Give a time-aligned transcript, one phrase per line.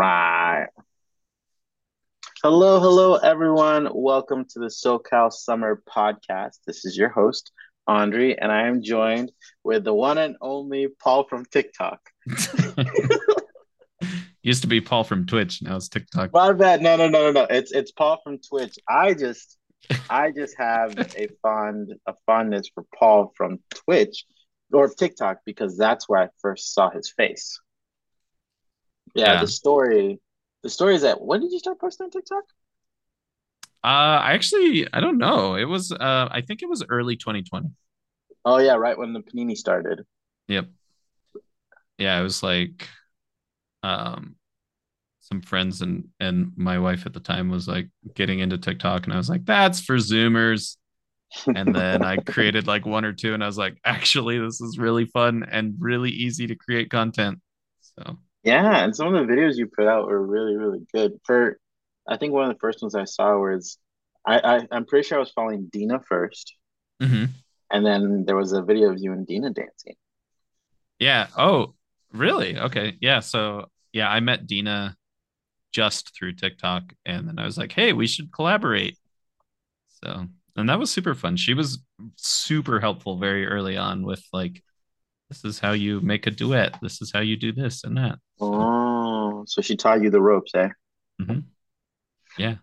[0.00, 0.68] Right.
[2.42, 3.86] Hello, hello, everyone.
[3.92, 6.60] Welcome to the SoCal Summer Podcast.
[6.66, 7.52] This is your host,
[7.86, 9.30] Andre, and I am joined
[9.62, 12.00] with the one and only Paul from TikTok.
[14.42, 15.60] Used to be Paul from Twitch.
[15.60, 16.32] Now it's TikTok.
[16.32, 16.80] My bad.
[16.80, 17.46] No, no, no, no, no.
[17.50, 18.78] It's it's Paul from Twitch.
[18.88, 19.58] I just
[20.08, 24.24] I just have a fond a fondness for Paul from Twitch
[24.72, 27.60] or TikTok because that's where I first saw his face.
[29.14, 29.40] Yeah, Yeah.
[29.40, 30.20] the story
[30.62, 32.44] the story is that when did you start posting on TikTok?
[33.82, 35.54] Uh, I actually I don't know.
[35.56, 37.70] It was uh I think it was early 2020.
[38.44, 40.04] Oh yeah, right when the panini started.
[40.48, 40.70] Yep.
[41.98, 42.88] Yeah, it was like
[43.82, 44.36] um
[45.20, 49.14] some friends and and my wife at the time was like getting into TikTok and
[49.14, 50.76] I was like, that's for Zoomers.
[51.54, 54.78] And then I created like one or two and I was like, actually, this is
[54.78, 57.40] really fun and really easy to create content.
[57.98, 61.20] So Yeah, and some of the videos you put out were really, really good.
[61.24, 61.58] For
[62.08, 63.78] I think one of the first ones I saw was
[64.26, 66.54] I, I I'm pretty sure I was following Dina first,
[67.02, 67.28] mhm.
[67.70, 69.94] and then there was a video of you and Dina dancing.
[70.98, 71.28] Yeah.
[71.36, 71.74] Oh,
[72.12, 72.58] really?
[72.58, 72.96] Okay.
[73.00, 73.20] Yeah.
[73.20, 74.96] So yeah, I met Dina
[75.72, 78.98] just through TikTok, and then I was like, "Hey, we should collaborate."
[80.02, 81.36] So, and that was super fun.
[81.36, 81.78] She was
[82.16, 84.62] super helpful very early on with like,
[85.28, 86.78] "This is how you make a duet.
[86.82, 90.54] This is how you do this and that." Oh, so she taught you the ropes,
[90.54, 90.70] eh?
[91.18, 91.44] mhm.
[92.38, 92.56] Yeah.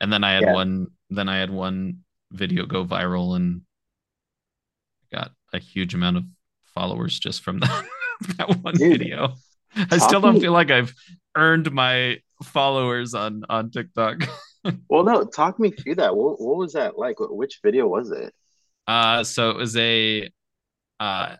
[0.00, 0.52] And then I had Yeah.
[0.52, 0.88] one.
[1.10, 3.62] Then I had one video go viral and
[5.12, 6.24] got a huge amount of
[6.74, 7.84] followers just from that
[8.38, 9.34] that one Dude, video.
[9.90, 10.94] I still don't feel like I've
[11.36, 14.22] earned my followers on on TikTok.
[14.88, 16.16] well, no, talk me through that.
[16.16, 17.16] What what was that like?
[17.18, 18.34] Which video was it?
[18.86, 20.30] Uh, so it was a
[21.00, 21.36] uh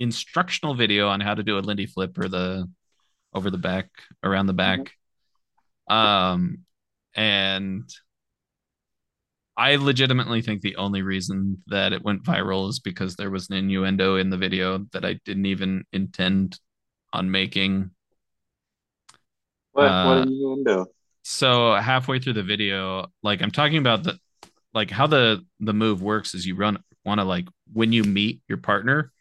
[0.00, 2.68] instructional video on how to do a Lindy flip or the
[3.34, 3.90] over the back,
[4.22, 4.84] around the Mhm.
[4.84, 4.92] back.
[5.88, 6.64] Um,
[7.14, 7.88] and
[9.56, 13.56] I legitimately think the only reason that it went viral is because there was an
[13.56, 16.60] innuendo in the video that I didn't even intend
[17.12, 17.90] on making.
[19.72, 20.86] What what Uh, did you do?
[21.22, 24.18] so halfway through the video, like I'm talking about the
[24.74, 28.42] like how the the move works is you run want to like when you meet
[28.48, 29.12] your partner,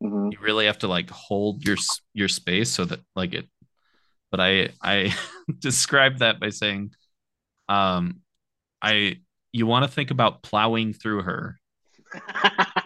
[0.00, 1.76] hmm you really have to like hold your
[2.14, 3.46] your space so that like it.
[4.30, 5.14] But I I
[5.58, 6.92] described that by saying,
[7.68, 8.20] um,
[8.80, 9.18] I
[9.52, 11.58] you want to think about plowing through her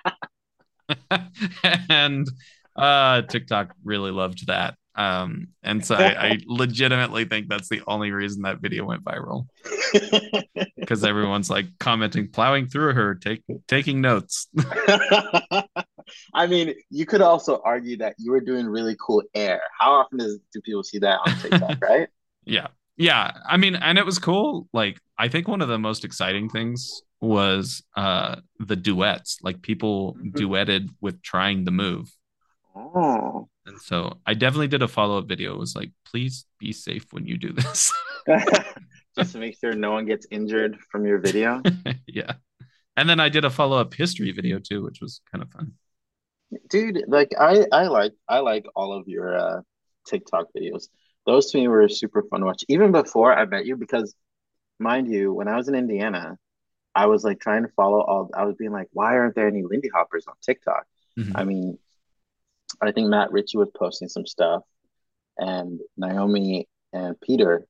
[1.88, 2.28] and
[2.76, 4.75] uh TikTok really loved that.
[4.94, 9.46] Um and so I, I legitimately think that's the only reason that video went viral
[10.78, 14.48] because everyone's like commenting plowing through her take, taking notes.
[16.32, 19.60] I mean, you could also argue that you were doing really cool air.
[19.78, 22.08] How often does do people see that on TikTok, right?
[22.44, 22.69] yeah.
[22.97, 26.48] Yeah, I mean and it was cool like I think one of the most exciting
[26.48, 30.32] things was uh the duets like people Mhm.
[30.32, 32.08] duetted with trying the move.
[32.76, 33.48] Oh.
[33.66, 35.54] And so I definitely did a follow-up video.
[35.54, 37.92] It was like please be safe when you do this.
[39.19, 41.62] Just to make sure no one gets injured from your video.
[42.06, 42.34] yeah.
[42.96, 45.72] And then I did a follow-up history video too, which was kind of fun.
[46.69, 49.60] Dude, like I I like I like all of your uh
[50.06, 50.88] TikTok videos.
[51.26, 52.65] Those to me were super fun to watch.
[52.69, 54.15] Even before I met you, because
[54.78, 56.38] mind you, when I was in Indiana,
[56.94, 59.62] I was like trying to follow all I was being like, why aren't there any
[59.62, 60.87] Lindy Hoppers on TikTok?
[61.19, 61.32] Mhm.
[61.34, 61.78] I mean,
[62.81, 64.62] I think Matt Ritchie was posting some stuff,
[65.38, 67.66] and Naomi and Peter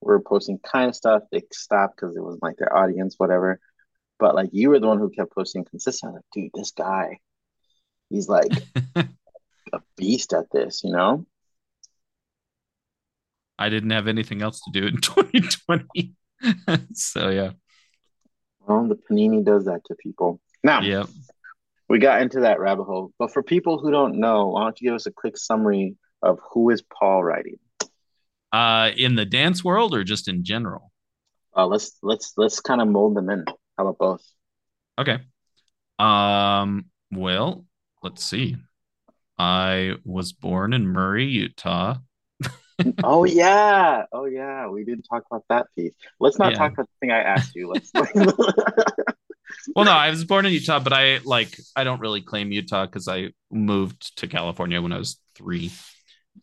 [0.00, 1.22] were posting kind of stuff.
[1.32, 3.60] They stopped because it wasn't like their audience, whatever.
[4.18, 6.16] But like you were the one who kept posting consistently.
[6.16, 7.18] Like, dude, this guy,
[8.10, 8.50] he's like
[8.96, 11.26] a beast at this, you know?
[13.58, 16.14] I didn't have anything else to do in 2020.
[16.94, 17.50] so yeah.
[18.66, 20.40] Well, the panini does that to people.
[20.62, 21.04] Now, Yeah.
[21.88, 24.88] we got into that rabbit hole, but for people who don't know, why don't you
[24.90, 27.58] give us a quick summary of who is Paul Riding?
[28.50, 30.90] Uh in the dance world or just in general?
[31.54, 33.44] Uh, let's let's let's kind of mold them in.
[33.76, 34.24] How about both?
[34.98, 35.18] Okay.
[35.98, 37.66] Um well,
[38.02, 38.56] let's see.
[39.38, 41.98] I was born in Murray, Utah.
[43.02, 45.92] Oh yeah, oh yeah, we didn't talk about that piece.
[46.20, 46.56] Let's not Yeah.
[46.56, 47.68] talk about the thing I asked you.
[47.68, 47.92] Let's.
[49.74, 52.86] Well, no, I was born in Utah, but I like I don't really claim Utah
[52.86, 55.72] because I moved to California when I was three.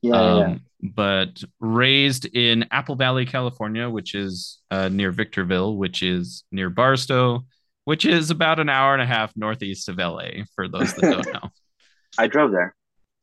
[0.01, 0.49] yeah, yeah, yeah.
[0.49, 6.69] Um, but raised in Apple Valley, California, which is uh, near Victorville, which is near
[6.69, 7.45] Barstow,
[7.85, 10.43] which is about an hour and a half northeast of LA.
[10.55, 11.49] For those that don't know,
[12.17, 12.75] I drove there.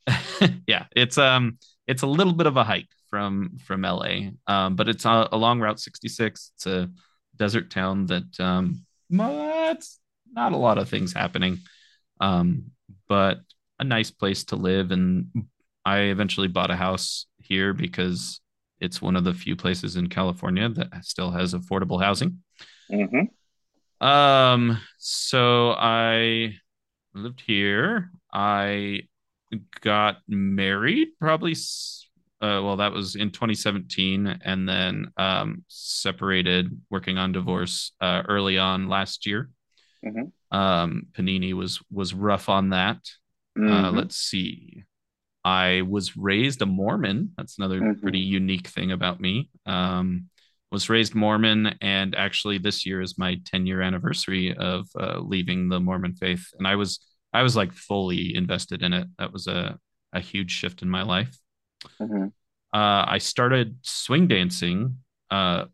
[0.66, 4.88] yeah, it's um, it's a little bit of a hike from from LA, um, but
[4.88, 6.52] it's a, along Route 66.
[6.56, 6.90] It's a
[7.36, 10.00] desert town that um, it's
[10.32, 11.58] not a lot of things happening,
[12.20, 12.70] um,
[13.08, 13.40] but
[13.78, 14.90] a nice place to live.
[14.90, 15.26] And
[15.84, 18.40] I eventually bought a house here because
[18.80, 22.42] it's one of the few places in California that still has affordable housing.
[22.90, 23.24] Mm-hmm.
[24.02, 26.56] Um, so I
[27.14, 28.10] lived here.
[28.32, 29.02] I
[29.82, 31.52] got married probably
[32.42, 38.58] uh, well that was in 2017 and then um, separated working on divorce uh, early
[38.58, 39.50] on last year
[40.04, 40.32] Mm-hmm.
[40.50, 42.98] um, panini was was rough on that
[43.68, 43.96] uh, Mhm.
[43.96, 44.84] let's see
[45.44, 48.00] i was raised a mormon that's another Mhm.
[48.02, 50.28] pretty unique thing about me um,
[50.72, 55.68] was raised mormon and actually this year is my 10 year anniversary of uh, leaving
[55.68, 56.98] the mormon faith and i was
[57.32, 59.78] i was like fully invested in it that was a,
[60.12, 61.36] a huge shift in my life
[62.00, 62.28] Mhm.
[62.72, 64.98] uh, I started swing dancing
[65.30, 65.64] uh,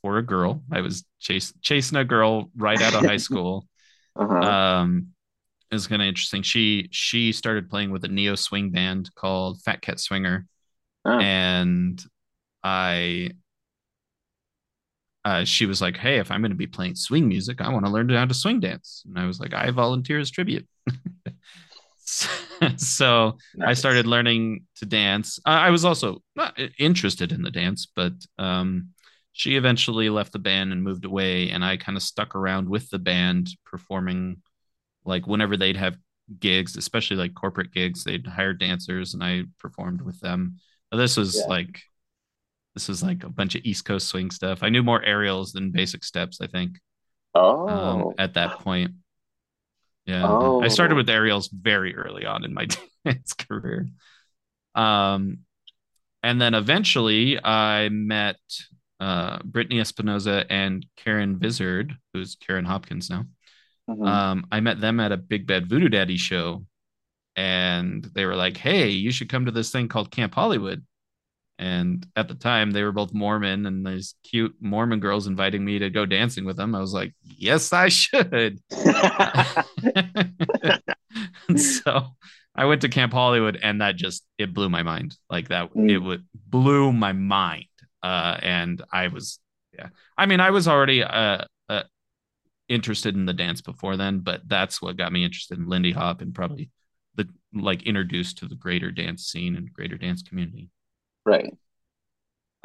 [0.00, 0.62] for a girl.
[0.70, 3.66] I was chase, chasing a girl right out of high school.
[4.14, 4.34] Uh-huh.
[4.34, 5.08] Um,
[5.70, 6.42] it was kind of interesting.
[6.42, 10.46] She she started playing with a neo swing band called Fat Cat Swinger,
[11.04, 11.18] Ah.
[11.20, 12.00] and
[12.62, 13.32] I.
[15.24, 17.86] Uh, she was like, "Hey, if I'm going to be playing swing music, I want
[17.86, 20.66] to learn how to swing dance." And I was like, "I volunteer as tribute."
[22.76, 23.74] so I Nice.
[23.74, 25.38] started learning to dance.
[25.44, 28.88] I I was also not interested in the dance, but um,
[29.32, 32.90] she eventually left the band and moved away, and I kind of stuck around with
[32.90, 34.42] the band performing
[35.04, 35.98] like whenever they'd have
[36.40, 40.56] gigs, especially like corporate gigs, they'd hire dancers and I performed with them.
[40.92, 41.46] This was Yeah.
[41.46, 41.80] like
[42.74, 44.62] this was like a bunch of East Coast swing stuff.
[44.62, 46.78] I knew more aerials than basic steps, I think,
[47.34, 48.14] um, Oh.
[48.18, 48.92] at that point.
[50.06, 50.96] Yeah, I started Oh.
[50.96, 52.66] with aerials very early on in my
[53.04, 53.88] dance career.
[54.74, 55.38] Um,
[56.22, 58.36] and then eventually I met
[59.00, 63.24] uh, Brittany Espinoza and Karen Vizard, who's Karen Hopkins now.
[63.90, 64.06] Mhm.
[64.08, 66.64] Um, I met them at a Big Bad Voodoo Daddy show,
[67.34, 70.86] and they were like, "Hey, you should come to this thing called Camp Hollywood."
[71.62, 75.78] And at the time, they were both Mormon, and these cute Mormon girls inviting me
[75.78, 76.74] to go dancing with them.
[76.74, 78.58] I was like, "Yes, I should."
[81.56, 82.06] So
[82.56, 85.16] I went to Camp Hollywood, and that just it blew my mind.
[85.30, 85.88] Like that, Mm.
[85.88, 87.66] it would blew my mind.
[88.02, 89.38] Uh, and I was,
[89.72, 91.82] yeah, I mean, I was already uh, uh
[92.68, 96.22] interested in the dance before then, but that's what got me interested in Lindy Hop
[96.22, 96.70] and probably
[97.14, 100.70] the like introduced to the greater dance scene and greater dance community.
[101.24, 101.54] Right.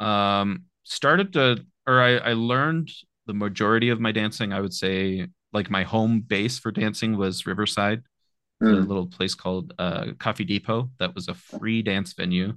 [0.00, 2.90] Um, started to, or I, I learned
[3.26, 4.52] the majority of my dancing.
[4.52, 8.02] I would say like my home base for dancing was Riverside,
[8.60, 8.88] a Mm.
[8.88, 12.54] little place called uh, Coffee Depot that was a free dance venue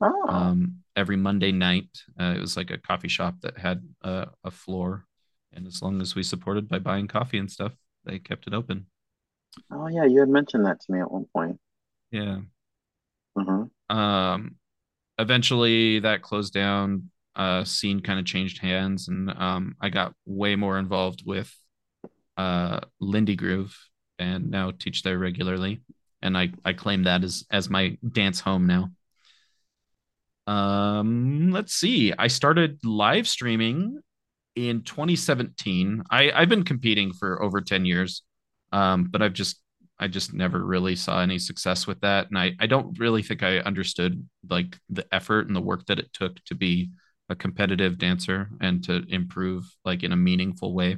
[0.00, 0.26] Oh.
[0.28, 1.88] um, every Monday night.
[2.20, 5.06] Uh, it was like a coffee shop that had uh, a floor,
[5.52, 7.72] and as long as we supported by buying coffee and stuff,
[8.04, 8.86] they kept it open.
[9.70, 11.60] Oh yeah, you had mentioned that to me at one point.
[12.10, 12.40] Yeah.
[13.38, 13.96] Mm-hmm.
[13.96, 14.56] Um,
[15.18, 17.10] eventually, that closed down.
[17.36, 21.52] Uh, scene kind of changed hands, and um, I got way more involved with
[22.36, 23.76] uh, Lindy Groove,
[24.20, 25.82] and now teach there regularly.
[26.22, 28.90] And I I claim that as as my dance home now.
[30.46, 32.12] Um, let's see.
[32.16, 34.00] I started live streaming
[34.54, 36.04] in 2017.
[36.10, 38.22] I I've been competing for over 10 years.
[38.72, 39.60] Um, but I've just
[39.98, 42.28] I just never really saw any success with that.
[42.28, 45.98] And I I don't really think I understood like the effort and the work that
[45.98, 46.90] it took to be
[47.28, 50.96] a competitive dancer and to improve like in a meaningful way.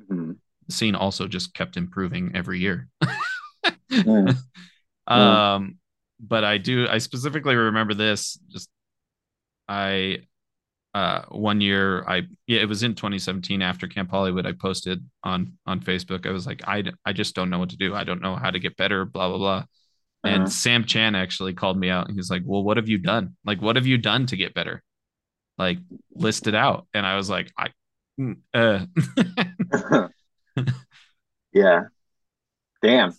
[0.00, 0.32] Mm-hmm.
[0.66, 2.88] The scene also just kept improving every year.
[3.90, 4.36] Mm.
[5.04, 5.78] Um,
[6.20, 8.38] but I do I specifically remember this.
[8.48, 8.70] Just
[9.68, 10.18] I
[10.94, 15.54] uh one year I yeah it was in 2017 after Camp Hollywood I posted on
[15.66, 16.26] on Facebook.
[16.26, 17.94] I was like I I just don't know what to do.
[17.94, 19.64] I don't know how to get better blah blah blah.
[20.24, 20.48] And Uh-huh.
[20.48, 22.08] Sam Chan actually called me out.
[22.08, 23.36] And he's like well what have you done?
[23.44, 24.82] Like what have you done to get better?
[25.58, 25.78] Like
[26.14, 26.86] list it out.
[26.94, 27.70] And I was like I
[28.20, 28.86] mm, uh.
[31.52, 31.84] Yeah.
[32.82, 33.12] Damn.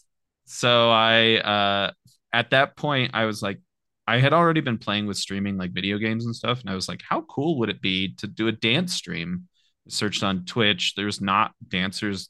[0.45, 1.91] so I uh
[2.31, 3.59] at that point I was like
[4.05, 6.87] I had already been playing with streaming like video games and stuff and I was
[6.87, 9.47] like how cool would it be to do a dance stream?
[9.87, 10.93] Searched on Twitch.
[10.95, 12.29] There's not dancers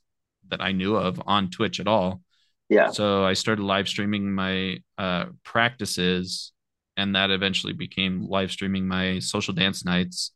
[0.49, 2.21] that I knew of on Twitch at all.
[2.69, 2.89] Yeah.
[2.89, 6.53] so I started live streaming my uh practices
[6.97, 10.31] and that eventually became live streaming my social dance nights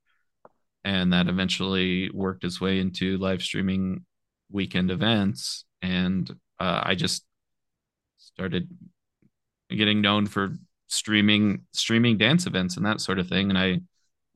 [0.84, 4.06] and that eventually worked its way into live streaming
[4.52, 6.30] weekend events and
[6.60, 7.24] uh, I just
[8.18, 8.70] started
[9.70, 10.54] getting known for
[10.88, 13.50] streaming streaming dance events and that sort of thing.
[13.50, 13.80] And i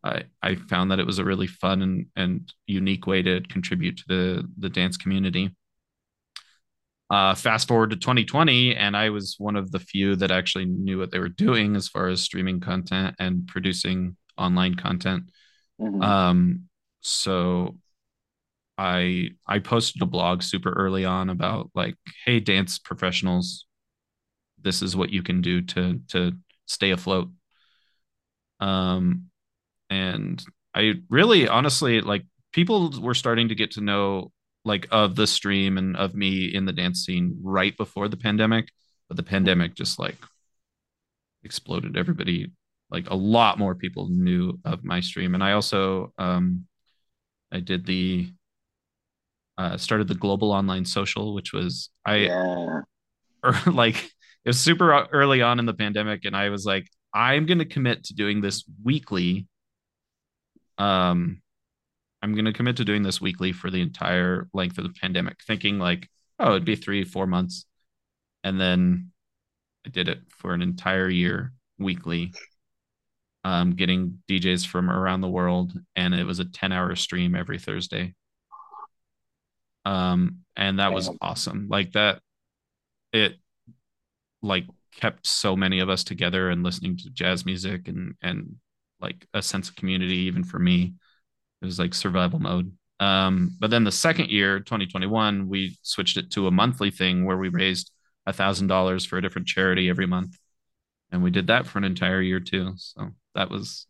[0.03, 3.97] i i found that it was a really fun and and unique way to contribute
[3.97, 5.55] to the the dance community.
[7.09, 10.97] Uh, fast forward to 2020 and i was one of the few that actually knew
[10.97, 15.29] what they were doing as far as streaming content and producing online content.
[15.81, 16.01] Mm-hmm.
[16.01, 16.61] um
[17.01, 17.75] so
[18.77, 23.65] i i posted a blog super early on about like hey dance professionals
[24.63, 26.33] this is what you can do to to
[26.65, 27.29] stay afloat.
[28.59, 29.27] Um
[29.89, 30.41] and
[30.73, 34.31] i really honestly like people were starting to get to know
[34.63, 38.69] like of the stream and of me in the dance scene right before the pandemic
[39.09, 40.15] but the pandemic just like
[41.43, 42.51] exploded everybody.
[42.89, 45.33] Like a lot more people knew of my stream.
[45.33, 46.65] And i also um
[47.51, 48.31] i did the
[49.57, 52.81] uh started the global online social which was i yeah.
[53.43, 54.09] or like
[54.45, 57.65] it was super early on in the pandemic and i was like i'm going to
[57.65, 59.47] commit to doing this weekly
[60.77, 61.41] um
[62.21, 65.37] i'm going to commit to doing this weekly for the entire length of the pandemic
[65.45, 67.65] thinking like oh it'd be three four months.
[68.43, 69.11] And then
[69.85, 72.33] i did it for an entire year weekly
[73.43, 77.59] um getting djs from around the world and it was a 10 hour stream every
[77.59, 78.13] thursday.
[79.85, 81.67] Um and that was awesome.
[81.69, 82.21] Like that
[83.13, 83.37] it
[84.41, 88.55] like kept so many of us together and listening to jazz music and and
[88.99, 90.93] like a sense of community even for me.
[91.61, 92.71] It was like survival mode.
[92.99, 97.37] Um, but then the second year 2021 we switched it to a monthly thing where
[97.37, 97.91] we raised
[98.27, 100.37] a thousand dollars for a different charity every month.
[101.11, 102.73] And we did that for an entire year too.
[102.77, 103.87] So that was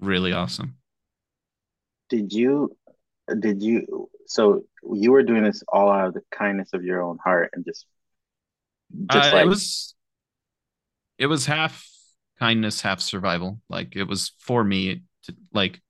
[0.00, 0.76] really awesome.
[2.08, 2.76] Did you
[3.40, 7.18] did you so you were doing this all out of the kindness of your own
[7.22, 7.86] heart and just
[9.10, 9.46] just uh, like...
[9.46, 9.94] it was
[11.18, 11.86] it was half
[12.38, 13.60] kindness, half survival.
[13.68, 15.80] Like it was for me to like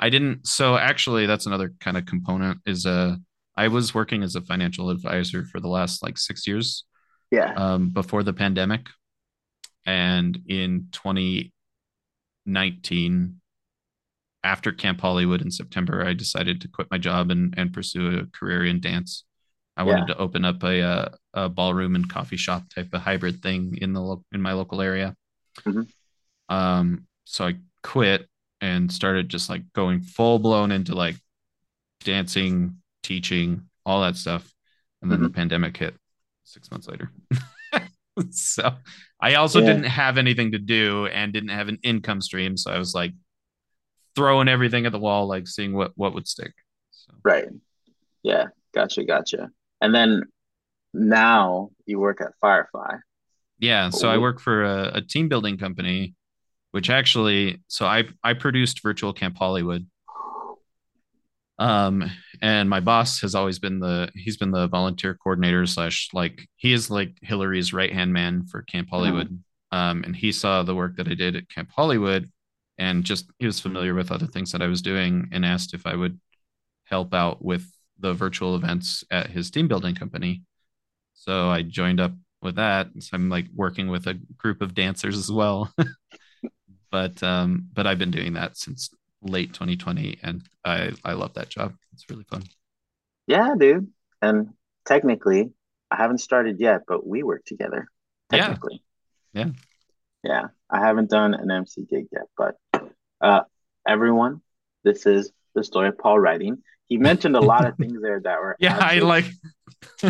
[0.00, 3.16] I didn't so actually that's another kind of component is uh
[3.56, 6.84] I was working as a financial advisor for the last like 6 years.
[7.30, 7.52] Yeah.
[7.54, 8.86] Um before the pandemic.
[9.84, 13.40] And in 2019
[14.44, 18.26] after Camp Hollywood in September, I decided to quit my job and and pursue a
[18.26, 19.24] career in dance.
[19.76, 20.14] I wanted yeah.
[20.14, 23.78] to open up a, a, uh, a ballroom and coffee shop type of hybrid thing
[23.80, 25.16] in the in my local area.
[25.60, 25.82] Mm-hmm.
[26.54, 28.28] Um, so I quit
[28.60, 31.16] and started just like going full blown into like
[32.04, 34.52] dancing, teaching, all that stuff,
[35.00, 35.28] and then mm-hmm.
[35.28, 35.94] the pandemic hit
[36.44, 37.10] six months later.
[38.30, 38.74] so
[39.20, 39.66] I also yeah.
[39.68, 43.12] didn't have anything to do and didn't have an income stream, so I was like
[44.14, 46.52] throwing everything at the wall, like seeing what what would stick.
[46.90, 47.14] So.
[47.24, 47.46] Right.
[48.22, 48.46] Yeah.
[48.74, 49.04] Gotcha.
[49.04, 49.50] Gotcha.
[49.82, 50.22] And then
[50.94, 52.96] now you work at Firefly.
[53.58, 56.14] Yeah, so I work for a, a team building company,
[56.70, 59.86] which actually, so I I produced Virtual Camp Hollywood.
[61.58, 62.10] Um,
[62.40, 66.72] and my boss has always been the he's been the volunteer coordinator slash like he
[66.72, 68.96] is like Hillary's right hand man for Camp mm-hmm.
[68.96, 69.28] Hollywood.
[69.28, 69.78] Mm-hmm.
[69.78, 72.30] Um, and he saw the work that I did at Camp Hollywood,
[72.78, 75.86] and just he was familiar with other things that I was doing, and asked if
[75.86, 76.20] I would
[76.84, 77.66] help out with
[78.02, 80.42] the virtual events at his team building company.
[81.14, 82.88] So I joined up with that.
[82.98, 85.72] So I'm like working with a group of dancers as well.
[86.90, 88.90] but um, but I've been doing that since
[89.22, 91.74] late 2020, and I I love that job.
[91.92, 92.42] It's really fun.
[93.26, 93.88] Yeah, dude.
[94.20, 94.50] And
[94.84, 95.52] technically,
[95.90, 97.86] I haven't started yet, but we work together.
[98.30, 98.82] Technically.
[99.32, 99.44] Yeah.
[99.44, 99.52] Yeah.
[100.24, 100.46] yeah.
[100.70, 102.56] I haven't done an MC gig yet, but
[103.20, 103.42] uh,
[103.86, 104.40] everyone,
[104.84, 108.38] this is the story of Paul Riding he mentioned a lot of things there that
[108.38, 109.24] were yeah i like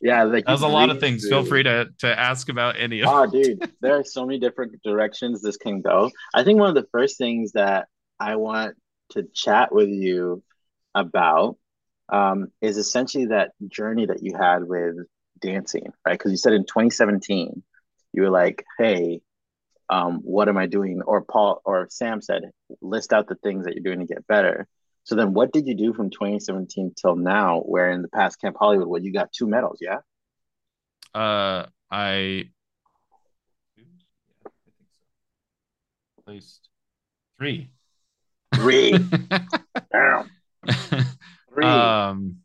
[0.00, 1.26] yeah like that was a lot of things.
[1.28, 4.82] feel free to to ask about any of oh dude there are so many different
[4.82, 6.10] directions this can go.
[6.34, 7.86] I think one of the first things that
[8.18, 8.76] i want
[9.10, 10.42] to chat with you
[10.94, 11.56] about
[12.10, 14.96] um, is essentially that journey that you had with
[15.40, 16.18] dancing right?
[16.18, 17.62] Because you said in 2017
[18.12, 19.20] you were like hey
[19.90, 21.00] um, what am i doing?
[21.00, 22.42] Or paul or sam said
[22.80, 24.66] list out the things that you're doing to get better
[25.08, 28.56] so then what did you do from 2017 till now, where in the past Camp
[28.60, 30.00] Hollywood, where you got two medals, yeah?
[31.14, 32.50] Uh I
[33.78, 33.84] Yeah,
[34.44, 36.22] I think so.
[36.26, 36.68] placed
[37.38, 37.70] three.
[38.54, 38.98] Three.
[39.92, 40.28] Damn.
[41.54, 41.64] three.
[41.64, 42.36] Um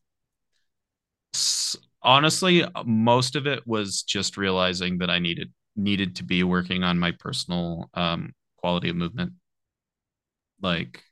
[2.02, 6.98] honestly, most of it was just realizing that I needed needed to be working on
[6.98, 9.34] my personal um quality of movement.
[10.62, 11.04] Like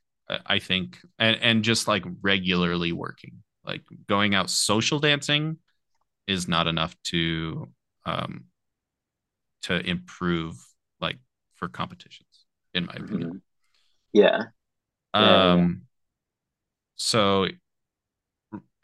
[0.46, 5.58] I think, and, and just like regularly working, like going out social dancing
[6.26, 7.68] is not enough to,
[8.06, 8.44] um,
[9.62, 10.56] to improve
[11.00, 11.18] like
[11.54, 13.30] for competitions, in my opinion.
[13.30, 13.40] Mhm.
[14.12, 14.44] Yeah.
[15.14, 15.20] Yeah.
[15.20, 15.52] Yeah.
[15.52, 15.82] Um,
[16.96, 17.46] so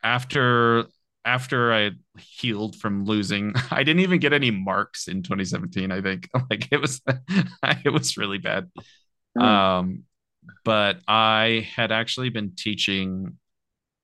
[0.03, 0.87] after
[1.25, 5.93] after I healed from losing, I didn't even get any marks in 2017.
[5.93, 7.01] I think like it was
[7.63, 8.71] it was really bad.
[9.37, 9.43] Mm.
[9.43, 10.05] Um,
[10.65, 13.39] but I had actually been teaching.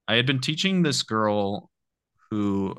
[0.06, 1.70] I had been teaching this girl
[2.30, 2.76] who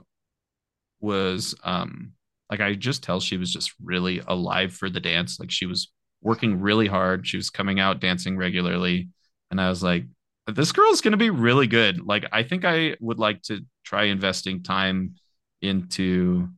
[1.00, 2.14] was um
[2.50, 5.40] like I just tell she was just really alive for the dance.
[5.40, 5.92] Like she was
[6.22, 7.28] working really hard.
[7.28, 9.10] She was coming out dancing regularly,
[9.52, 10.06] and I was like,
[10.48, 12.06] this girl's going to be really good.
[12.06, 15.16] Like I think I would like to try investing time
[15.62, 16.50] into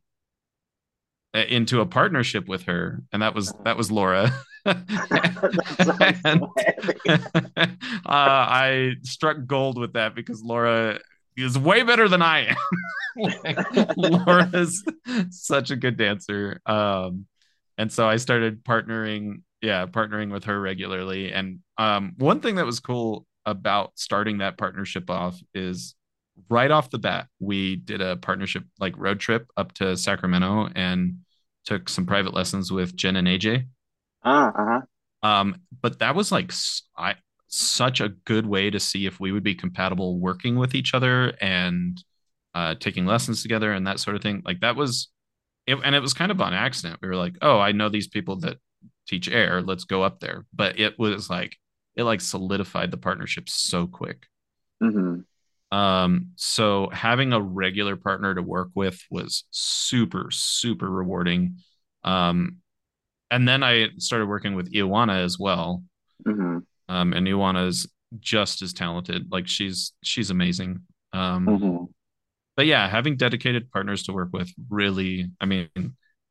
[1.33, 4.31] into a partnership with her and that was that was Laura
[4.67, 6.43] and,
[7.07, 7.67] uh,
[8.05, 10.99] I struck gold with that because Laura
[11.37, 12.57] is way better than I am.
[13.15, 13.57] like,
[13.95, 14.83] Laura's
[15.29, 16.59] such a good dancer.
[16.65, 17.27] Um,
[17.77, 21.31] and so I started partnering, yeah, partnering with her regularly.
[21.31, 25.95] And um, one thing that was cool about starting that partnership off is
[26.49, 31.19] right off the bat, we did a partnership like road trip up to Sacramento and
[31.65, 33.67] took some private lessons with Jen and AJ.
[34.23, 34.81] Ah, uh-huh.
[35.27, 36.51] Um, but that was like
[36.97, 37.15] I
[37.47, 41.33] such a good way to see if we would be compatible working with each other
[41.41, 42.03] and
[42.53, 44.41] uh, taking lessons together and that sort of thing.
[44.45, 45.09] Like that was,
[45.65, 46.99] it, and it was kind of on accident.
[47.01, 48.57] We were like, oh, I know these people that
[49.07, 49.61] teach air.
[49.61, 50.45] Let's go up there.
[50.53, 51.57] But it was like
[51.95, 54.27] it like solidified the partnership so quick.
[54.83, 55.21] Mm-hmm.
[55.71, 61.57] Um, so having a regular partner to work with was super, super rewarding.
[62.03, 62.57] Um,
[63.31, 65.83] and then I started working with Ioana as well.
[66.25, 66.59] Mm-hmm.
[66.89, 67.87] Um, and Ioana is
[68.19, 69.27] just as talented.
[69.31, 70.81] Like she's she's amazing.
[71.13, 71.85] Um, Mm-hmm.
[72.55, 75.69] but yeah, having dedicated partners to work with really, I mean,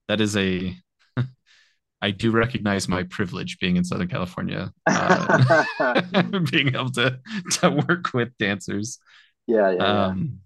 [0.09, 0.75] that is a
[2.03, 5.65] I do recognize my privilege being in Southern California, uh,
[6.51, 7.19] being able to
[7.61, 8.99] to work with dancers.
[9.47, 10.07] Yeah, yeah, yeah.
[10.07, 10.41] Um,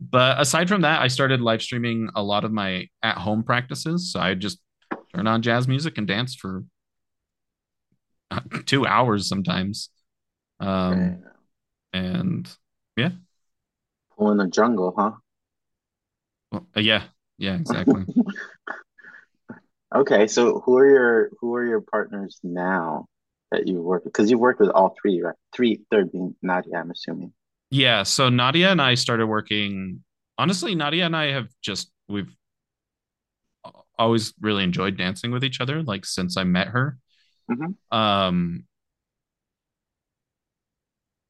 [0.00, 4.12] but aside from that, I started live streaming a lot of my at home practices.
[4.12, 4.58] So I just
[5.14, 6.64] turn on jazz music and dance for
[8.30, 9.90] uh, two hours sometimes.
[10.60, 11.22] Um,
[11.92, 12.50] and
[12.96, 13.10] yeah,
[14.16, 15.12] Pool in the jungle, huh?
[16.52, 17.04] well, uh, yeah,
[17.38, 18.04] yeah, exactly.
[19.94, 23.06] Okay, so who are your who are your partners now
[23.52, 24.12] that you work with?
[24.12, 25.36] Because you worked with all three, right?
[25.54, 27.32] Three, third being Nadia, I'm assuming.
[27.74, 30.04] Yeah, so Nadia and I started working.
[30.38, 32.30] Honestly, Nadia and I have just we've
[33.98, 36.98] always really enjoyed dancing with each other, like since I met her.
[37.48, 38.64] hmm Um,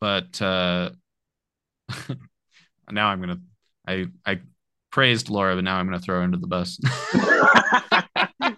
[0.00, 0.90] but uh
[2.90, 3.40] now I'm gonna
[3.86, 4.40] I I
[4.90, 6.78] praised Laura, but now I'm gonna throw her under the bus.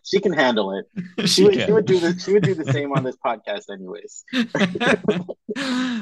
[0.07, 0.87] She can handle it.
[1.27, 3.65] She she would she would do the she would do the same on this podcast
[3.73, 4.25] anyways.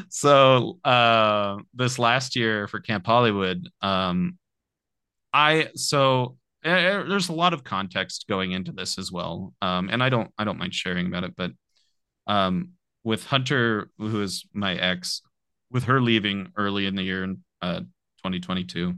[0.11, 4.38] so uh this last year for Camp Hollywood, um
[5.33, 9.55] I so uh, there's a lot of context going into this as well.
[9.62, 11.53] Um and I don't I don't mind sharing about it, but
[12.27, 12.71] um
[13.03, 15.23] with Hunter, who is my ex,
[15.71, 17.81] with her leaving early in the year in uh
[18.23, 18.97] 2022, Mhm.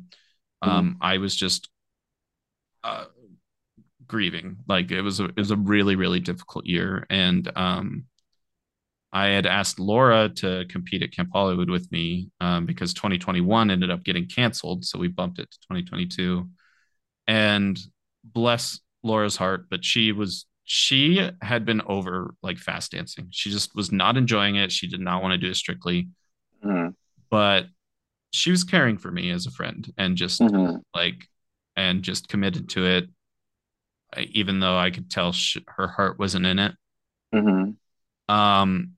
[0.68, 1.68] um I was just
[2.84, 3.04] uh
[4.08, 4.58] grieving.
[4.68, 7.06] Like it was a it was a really, really difficult year.
[7.10, 8.06] And um
[9.12, 13.90] I had asked Laura to compete at Camp Hollywood with me um, because 2021 ended
[13.90, 14.84] up getting canceled.
[14.84, 16.48] So we bumped it to 2022.
[17.26, 17.78] And
[18.24, 23.28] bless Laura's heart, but she was, she had been over like fast dancing.
[23.30, 24.72] She just was not enjoying it.
[24.72, 26.08] She did not want to do it strictly,
[26.62, 26.88] hmm
[27.30, 27.66] but
[28.32, 31.26] she was caring for me as a friend and just hmm like,
[31.76, 33.08] and just committed to it,
[34.18, 36.74] even though I could tell sh- her heart wasn't in it.
[37.32, 37.70] hmm
[38.28, 38.92] Um,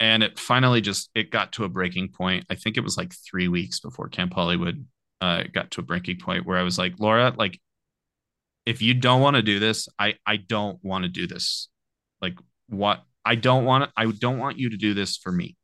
[0.00, 2.44] and it finally just it got to a breaking point.
[2.50, 4.84] I think it was like three weeks before Camp Hollywood.
[5.20, 7.60] Uh, it got to a breaking point where I was like, Laura, like,
[8.66, 11.68] if you don't want to do this, I I don't want to do this.
[12.20, 15.56] Like, what I don't want I don't want you to do this for me.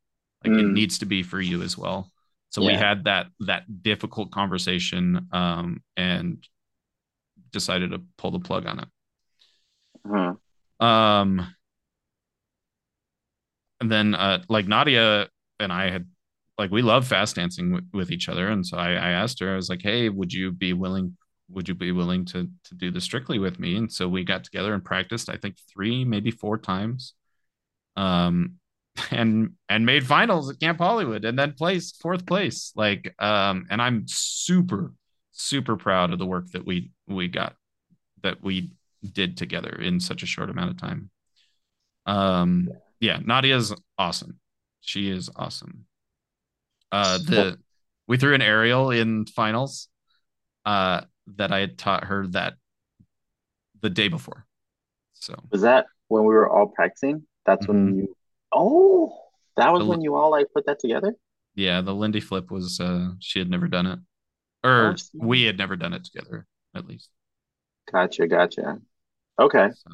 [0.45, 0.73] Like, it Mm.
[0.73, 2.13] needs to be for you as well.
[2.51, 6.43] So we had that that difficult conversation, um, and
[7.53, 8.89] decided to pull the plug on it.
[10.05, 10.39] hmm
[10.81, 11.55] Um,
[13.81, 15.29] and then uh like Nadia
[15.61, 16.07] and I had
[16.59, 18.49] like we love fast dancing with, with each other.
[18.49, 21.17] And so I, I asked her I was like hey would you be willing
[21.51, 23.77] would you be willing to to do this strictly with me?
[23.77, 27.15] And so we got together and practiced I think three maybe four times
[27.97, 28.55] um
[29.11, 32.73] and and made finals at Camp Hollywood and then placed fourth place.
[32.77, 34.93] Like um and I'm super
[35.39, 37.55] super proud of the work that we we got
[38.23, 38.73] that we
[39.13, 41.11] did together in such a short amount of time
[42.07, 42.69] Um,
[43.01, 44.41] yeah, Nadia's awesome.
[44.81, 45.87] She is awesome.
[46.91, 47.59] Uh, the
[48.09, 49.89] we threw an aerial in finals.
[50.65, 51.03] Uh,
[51.37, 52.55] that I had taught her that
[53.83, 54.47] the day before.
[55.15, 57.27] So Was that when we were all practicing?
[57.47, 57.97] That's when mhm.
[57.99, 58.17] you.
[58.53, 59.13] Oh,
[59.57, 61.15] that was the when you all like put that together.
[61.55, 63.99] yeah the Lindy flip was uh she had never done it
[64.65, 67.11] or we had never done it together at least.
[67.91, 68.79] gotcha, gotcha.
[69.41, 69.91] Okay, So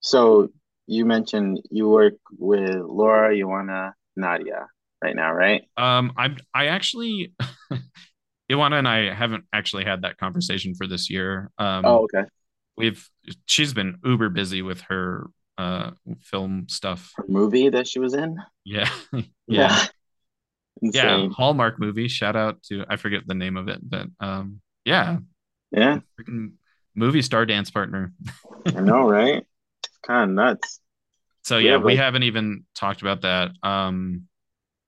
[0.00, 0.50] so
[0.86, 4.68] you mentioned you work with Laura, Ioana, Nadia
[5.02, 5.64] right now, right?
[5.76, 7.32] um I'm I actually
[8.50, 11.50] Ioana and I haven't actually had that conversation for this year.
[11.58, 12.26] Um, Oh, okay.
[12.76, 13.08] we've
[13.46, 15.92] she's been uber busy with her uh
[16.22, 17.14] film stuff.
[17.18, 18.38] Her movie that she was in.
[18.64, 18.88] Yeah.
[19.48, 19.68] yeah.
[19.68, 19.86] Yeah,
[20.80, 21.28] Yeah.
[21.28, 22.08] Hallmark movie.
[22.08, 25.18] Shout out to I forget the name of it, but um yeah,
[25.70, 26.52] Yeah, freaking
[26.94, 28.12] movie star dance partner.
[28.66, 29.44] I know, right?
[29.84, 30.80] It's kind of nuts.
[31.42, 33.52] So yeah, have we like, haven't even talked about that.
[33.62, 34.28] Um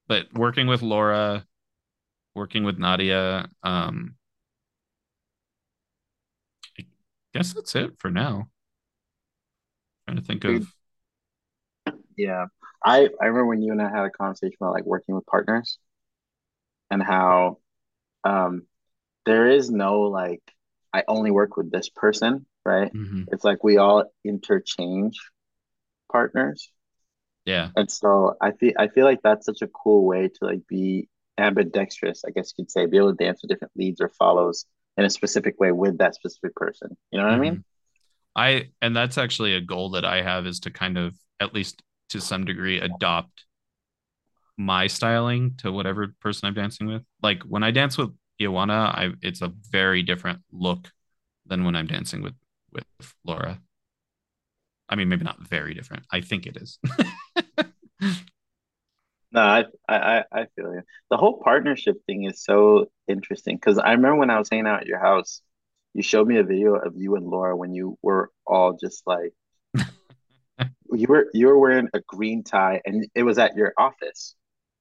[0.07, 1.45] but working with Laura,
[2.35, 4.15] working with Nadia, um
[6.79, 6.85] I
[7.35, 8.49] guess that's it for now.
[10.07, 10.67] Trying to think of
[12.17, 12.47] yeah.
[12.85, 15.79] I I remember when you and I had a conversation about like working with partners
[16.91, 17.59] and how
[18.25, 18.63] um
[19.27, 20.43] there is no like
[20.93, 22.93] I only work with this person, right?
[22.93, 23.29] Mhm.
[23.33, 25.19] It's like we all interchange
[26.13, 26.73] partners.
[27.45, 27.71] yeah.
[27.77, 31.09] And so I feel I feel like that's such a cool way to like be
[31.39, 34.67] ambidextrous, I guess you could say, be able to dance with different leads or follows
[34.97, 36.97] in a specific way with that specific person.
[37.13, 37.57] You know what I mean?
[37.57, 37.65] Mhm.
[38.37, 41.83] I and that's actually a goal that I have is to kind of at least
[42.11, 43.45] to some degree adopt
[44.57, 47.03] my styling to whatever person I'm dancing with.
[47.23, 50.91] Like when I dance with Ioana, I it's a very different look
[51.47, 52.35] than when I'm dancing with
[52.73, 52.85] with
[53.25, 53.61] Laura.
[54.89, 56.05] I mean, maybe not very different.
[56.11, 56.79] I think it is.
[59.31, 60.83] No, I I I feel you.
[61.11, 64.81] The whole partnership thing is so interesting because I remember when I was hanging out
[64.81, 65.43] at your house,
[65.95, 69.35] you showed me a video of you and Laura when you were all just like
[70.93, 74.35] you were you were wearing a green tie and it was at your office,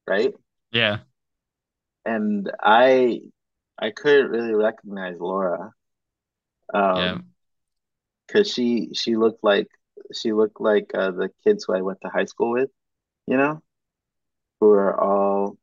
[0.06, 0.32] right?
[0.72, 0.98] yeah,
[2.04, 3.20] And I
[3.78, 5.72] I couldn't really recognize Laura
[6.92, 7.18] yeah.
[7.18, 7.24] um
[8.26, 9.68] because she she looked like
[10.14, 12.70] she looked like uh, the kids who I went to high school with,
[13.26, 13.62] you know,
[14.60, 15.58] who are all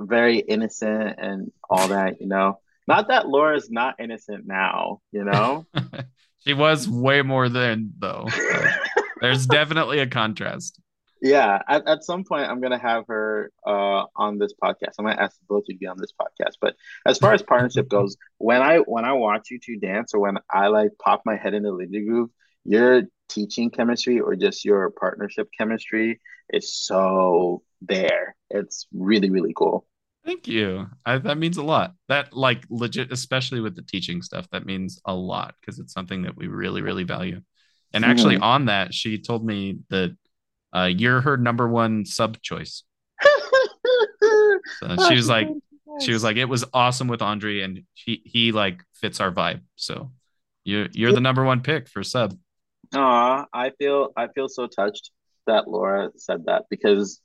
[0.00, 2.60] very innocent and all that, you know.
[2.88, 5.66] Not that Laura's not innocent now, you know.
[6.38, 8.26] she was way more than though.
[9.22, 10.80] There's definitely a contrast.
[11.22, 14.94] Yeah, at, at some point I'm gonna have her uh on this podcast.
[14.98, 16.54] I'm gonna ask both of you to be on this podcast.
[16.60, 16.74] But
[17.06, 20.38] as far as partnership goes, when I when I watch you two dance or when
[20.50, 22.30] I like pop my head in the Lindy Groove,
[22.64, 26.20] your teaching chemistry or just your partnership chemistry
[26.52, 28.34] is so there.
[28.50, 29.86] It's really, really cool.
[30.24, 30.86] Thank you.
[31.04, 31.94] I, that means a lot.
[32.08, 36.22] That like legit, especially with the teaching stuff, that means a lot because it's something
[36.22, 37.40] that we really, really value.
[37.94, 38.42] And actually, Mhm.
[38.42, 40.16] on that, she told me that
[40.74, 42.84] uh, you're her number one sub choice.
[44.78, 45.48] So she was like,
[46.00, 49.60] she was like, it was awesome with Andre, and he he like fits our vibe.
[49.76, 50.12] So
[50.64, 52.36] you're you're the number one pick for sub.
[52.94, 55.10] Aw, I feel I feel so touched
[55.46, 57.20] that Laura said that because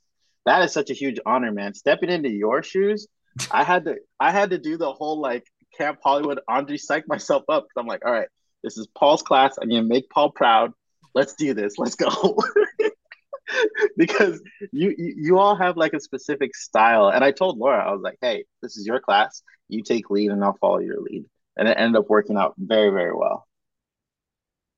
[0.46, 1.74] that is such a huge honor, man.
[1.74, 3.06] Stepping into your shoes,
[3.50, 5.44] I had to I had to do the whole like
[5.76, 8.28] Camp Hollywood Andre psych myself up because I'm like, all right,
[8.62, 9.56] this is Paul's class.
[9.60, 10.72] I'm gonna make Paul proud.
[11.14, 11.78] Let's do this.
[11.78, 12.38] Let's go.
[13.96, 14.40] because
[14.72, 17.08] you, you you all have like a specific style.
[17.08, 19.42] And I told Laura, I was like, hey, this is your class.
[19.68, 21.24] You take lead and I'll follow your lead.
[21.56, 23.46] And it ended up working out very, very well.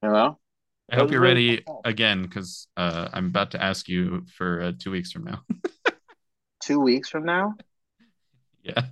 [0.03, 0.39] You know?
[0.91, 4.61] I hope you're really ready fun again because uh, I'm about to ask you for
[4.61, 5.43] uh, two weeks from now.
[6.63, 7.55] two weeks from now.
[8.65, 8.83] yeah,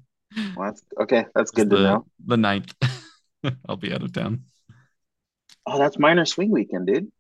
[0.57, 1.27] Well, that's okay.
[1.35, 2.07] That's it's good to the know.
[2.25, 2.73] the ninth.
[3.69, 4.45] I'll be out of town.
[5.71, 7.13] Oh, that's minor swing weekend, dude.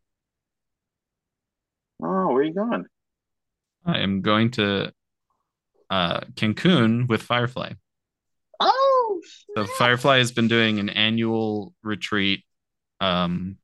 [2.03, 2.87] Oh, where are you going?
[3.85, 4.93] I am going to
[5.91, 7.73] uh, Cancun with Firefly.
[8.61, 9.21] Oh,
[9.55, 9.67] So.
[9.79, 12.45] Firefly has been doing an annual retreat
[13.01, 13.59] um,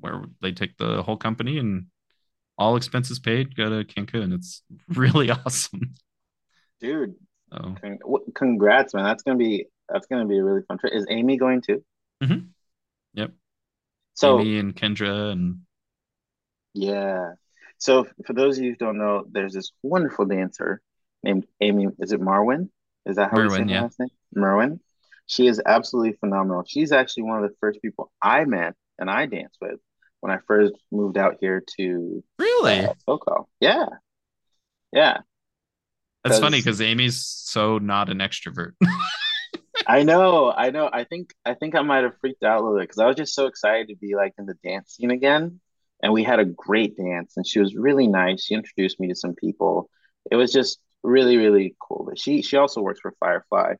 [0.00, 1.86] where they take the whole company and
[2.58, 4.34] all expenses paid, go to Cancun.
[4.34, 5.94] It's really awesome.
[6.80, 7.14] dude.
[7.52, 7.76] Oh.
[7.80, 7.98] Con
[8.34, 9.04] congrats, man.
[9.04, 10.92] That's gonna be that's gonna be a really fun trip.
[10.92, 11.84] Is Amy going too?
[12.22, 12.48] mhm.
[13.14, 13.32] Yep.
[14.16, 15.58] So me and Kendra and
[16.74, 17.32] yeah.
[17.78, 20.80] So for those of you who don't know, there's this wonderful dancer
[21.22, 21.86] named Amy.
[21.98, 22.70] Is it Marwin?
[23.04, 23.68] Is that how we say Merwin.
[23.68, 23.82] her Yeah.
[23.82, 24.08] last name?
[24.34, 24.80] Merwin.
[25.26, 26.64] She is absolutely phenomenal.
[26.66, 29.78] She's actually one of the first people I met and I danced with
[30.20, 32.80] when I first moved out here to Really?
[32.86, 33.46] uh, SoCal.
[33.60, 33.86] Yeah,
[34.92, 35.18] yeah.
[36.24, 38.72] That's funny because Amy's so not an extrovert.
[39.86, 40.90] I know, I know.
[40.92, 43.16] I think I think I might have freaked out a little bit because I was
[43.16, 45.60] just so excited to be like in the dance scene again.
[46.02, 48.44] And we had a great dance, and she was really nice.
[48.44, 49.88] She introduced me to some people.
[50.30, 52.04] It was just really, really cool.
[52.08, 53.74] But she she also works for Firefly,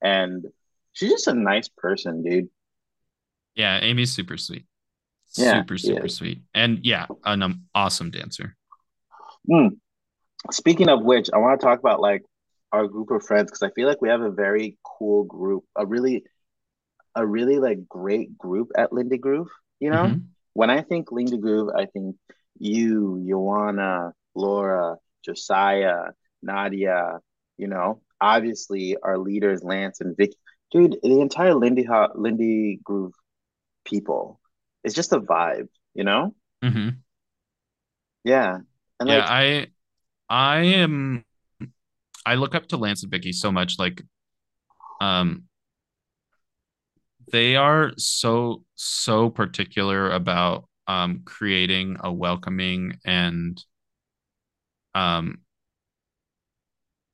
[0.00, 0.46] and
[0.92, 2.48] she's just a nice person, dude.
[3.54, 4.66] Yeah, Amy's super sweet.
[5.36, 6.42] Yeah, Super, super sweet.
[6.54, 8.56] And yeah, an um, awesome dancer.
[9.48, 9.78] Mm.
[10.50, 12.22] Speaking of which, I want to talk about like
[12.72, 15.86] our group of friends because I feel like we have a very cool group, a
[15.86, 16.24] really
[17.14, 19.48] a really like great group at Lindy Groove.
[19.80, 22.16] You know, hmm when I think Lindy Groove, I think
[22.58, 27.20] you, Ioana, Laura, Josiah, Nadia.
[27.58, 30.36] You know, obviously our leaders, Lance and Vicky.
[30.72, 33.14] Dude, the entire Lindy Ho Lindy Groove
[33.84, 34.40] people.
[34.84, 35.68] It's just a vibe.
[35.94, 36.34] You know?
[36.62, 37.02] hmm
[38.24, 38.58] Yeah,
[39.00, 39.26] and Yeah, like.
[39.26, 39.68] I
[40.28, 41.24] I am
[42.26, 43.78] I look up to Lance and Vicky so much.
[43.78, 44.02] Like,
[45.00, 45.44] um,
[47.32, 53.62] they are so so particular about um creating a welcoming and
[54.94, 55.38] um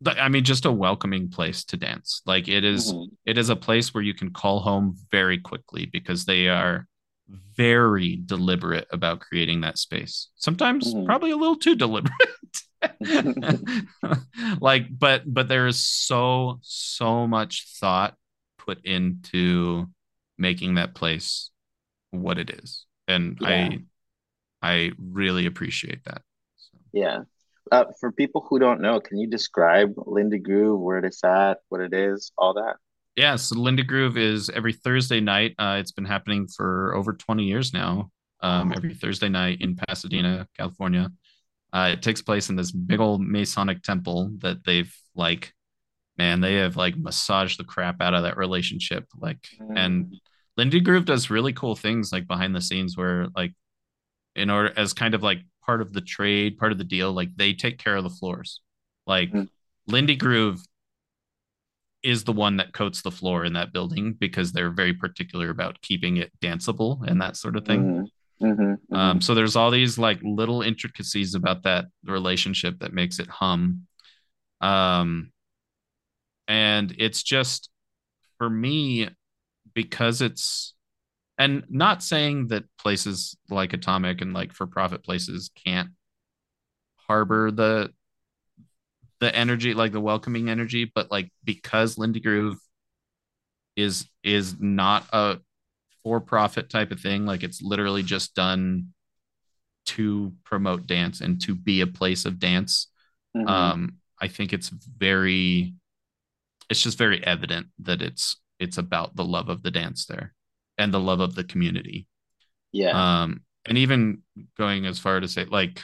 [0.07, 2.23] I mean just a welcoming place to dance.
[2.27, 5.87] Like it is mhm, it is a place where you can call home very quickly
[5.87, 6.87] because they are
[7.57, 10.29] very deliberate about creating that space.
[10.37, 11.07] Sometimes mhm.
[11.07, 12.12] probably a little too deliberate.
[14.61, 18.15] like but but there is so so much thought
[18.59, 19.87] put into
[20.39, 21.51] making that place
[22.11, 22.85] what it is.
[23.09, 23.79] And Yeah, i
[24.62, 26.23] i really appreciate that
[26.57, 27.21] so, yeah.
[27.73, 31.81] Uh, for people who don't know, can you describe Lindy Groove, where it's at, what
[31.81, 32.77] it is, all that?
[33.17, 37.43] yeah so Lindy Groove is every thursday night uh, it's been happening for over 20
[37.43, 38.11] years now
[38.41, 41.11] um, every thursday night in pasadena california
[41.77, 45.53] uh, it takes place in this big old masonic temple that they've like
[46.19, 49.07] man, they have like massaged the crap out of that relationship.
[49.19, 50.21] Like, and Mm,
[50.57, 53.53] Lindy Groove does really cool things like behind the scenes where like
[54.37, 57.37] in order as kind of like part of the trade, part of the deal, like
[57.37, 58.61] they take care of the floors.
[59.07, 59.49] Like mm,
[59.89, 60.62] Lindy Groove
[62.03, 65.81] is the one that coats the floor in that building because they're very particular about
[65.83, 67.81] keeping it danceable and that sort of thing.
[67.81, 68.07] mm,
[68.40, 69.22] mhm, Um, mhm.
[69.22, 73.87] so there's all these like little intricacies about that relationship that makes it hum.
[74.61, 75.33] Um,
[76.49, 77.70] and it's just
[78.38, 79.09] for me
[79.75, 80.75] because it's
[81.38, 85.90] and not saying that places like Atomic and like for profit places can't
[87.09, 87.92] harbor the
[89.20, 92.59] the energy like the welcoming energy but like because Lindy Groove
[93.77, 95.38] is is not a
[96.07, 98.87] for profit type of thing like it's literally just done
[99.87, 102.87] to promote dance and to be a place of dance
[103.37, 103.49] mhm.
[103.49, 105.75] um I think it's very
[106.71, 110.35] it's just very evident that it's it's about the love of the dance there
[110.79, 112.07] and the love of the community.
[112.73, 113.23] Yeah.
[113.23, 114.23] Um, and even
[114.57, 115.83] going as far to say like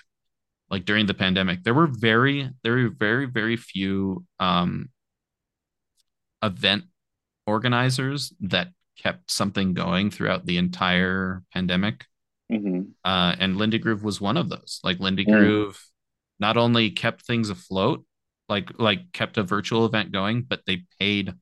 [0.70, 4.88] like during the pandemic, there were very there were very very few um,
[6.42, 6.84] event
[7.46, 12.06] organizers that kept something going throughout the entire pandemic.
[12.48, 14.80] mhm, Uh, and Lindy Groove was one of those.
[14.84, 15.80] Like Lindy mm, Groove
[16.38, 18.04] not only kept things afloat,
[18.48, 21.34] like like kept a virtual event going, but they paid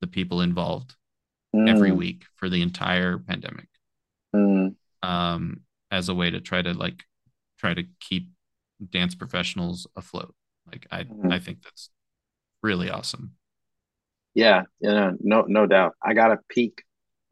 [0.00, 0.94] the people involved
[1.66, 3.68] every mm, week for the entire pandemic
[4.34, 5.60] mm, um,
[5.90, 7.04] as a way to try to like
[7.58, 8.30] try to keep
[8.90, 10.34] dance professionals afloat.
[10.66, 11.30] Like I mhm.
[11.30, 11.90] I think that's
[12.62, 13.32] really awesome.
[14.34, 15.94] Yeah, you know, no, no doubt.
[16.02, 16.82] I got a peek,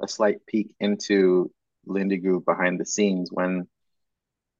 [0.00, 1.50] a slight peek into
[1.86, 3.68] Lindy Groove behind the scenes when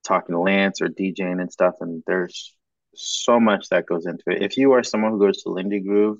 [0.05, 2.57] talking to Lance or DJing and stuff, and there's
[2.95, 4.43] so much that goes into it.
[4.43, 6.19] If you are someone who goes to Lindy Groove,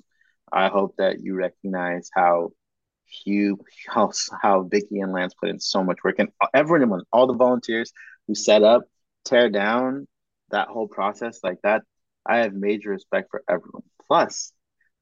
[0.51, 2.51] I hope that you recognize how
[3.05, 7.33] Hugh, how how Vicky and Lance put in so much work, and everyone, all the
[7.33, 7.91] volunteers
[8.27, 8.83] who set up,
[9.25, 10.07] tear down
[10.51, 11.81] that whole process like that.
[12.25, 13.83] I have major respect for everyone.
[14.07, 14.53] Plus,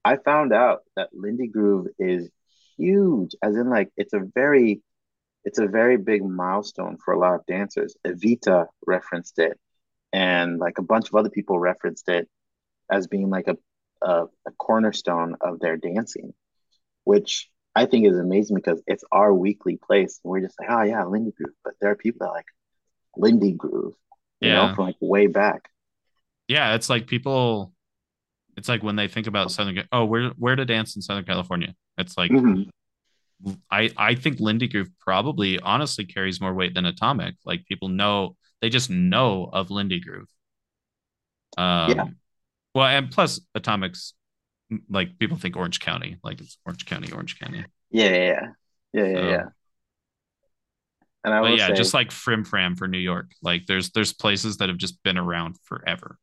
[0.05, 2.29] I found out that Lindy Groove is
[2.79, 4.81] huge, as in like it's a very
[5.45, 7.95] it's a very big milestone for a lot of dancers.
[8.05, 9.59] Evita referenced it,
[10.13, 12.27] and like a bunch of other people referenced it
[12.91, 13.57] as being like a
[14.01, 16.33] a, a cornerstone of their dancing,
[17.03, 20.19] which I think is amazing because it's our weekly place.
[20.23, 21.55] And we're just like, oh yeah, Lindy Groove.
[21.63, 22.45] But there are people that like
[23.15, 23.93] Lindy Groove,
[24.41, 25.69] you know, from like way back.
[26.47, 27.73] Yeah, it's like people
[28.59, 31.73] it's like when they think about Southern oh, where where to dance in Southern California.
[31.97, 32.63] It's like hmm
[33.71, 37.35] I I think Lindy Groove probably honestly carries more weight than Atomic.
[37.45, 40.27] Like people know they just know of Lindy Groove.
[41.57, 42.09] Um, Yeah,
[42.75, 44.13] well, and plus Atomic's
[44.89, 47.65] like people think Orange County, like it's Orange County, Orange County.
[47.91, 48.41] yeah, yeah, yeah,
[48.93, 49.19] yeah, yeah.
[49.19, 49.43] So, yeah.
[51.23, 54.13] And I will yeah, say, just like Frim Fram for New York, like there's there's
[54.13, 56.17] places that have just been around forever.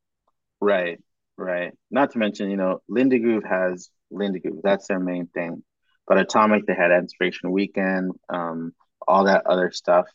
[0.60, 1.00] right,
[1.36, 1.72] right.
[1.90, 4.60] Not to mention, you know, Lindy Groove has Lindy Groove.
[4.62, 5.62] That's their main thing.
[6.06, 8.72] But Atomic, they had Inspiration Weekend, um,
[9.06, 10.06] all that other stuff,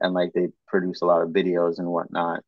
[0.00, 2.40] and like they produce a lot of videos and whatnot.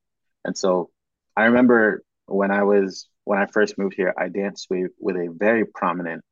[0.44, 0.90] And so
[1.36, 5.34] I remember when I was when I first moved here, I danced with with a
[5.36, 6.22] very prominent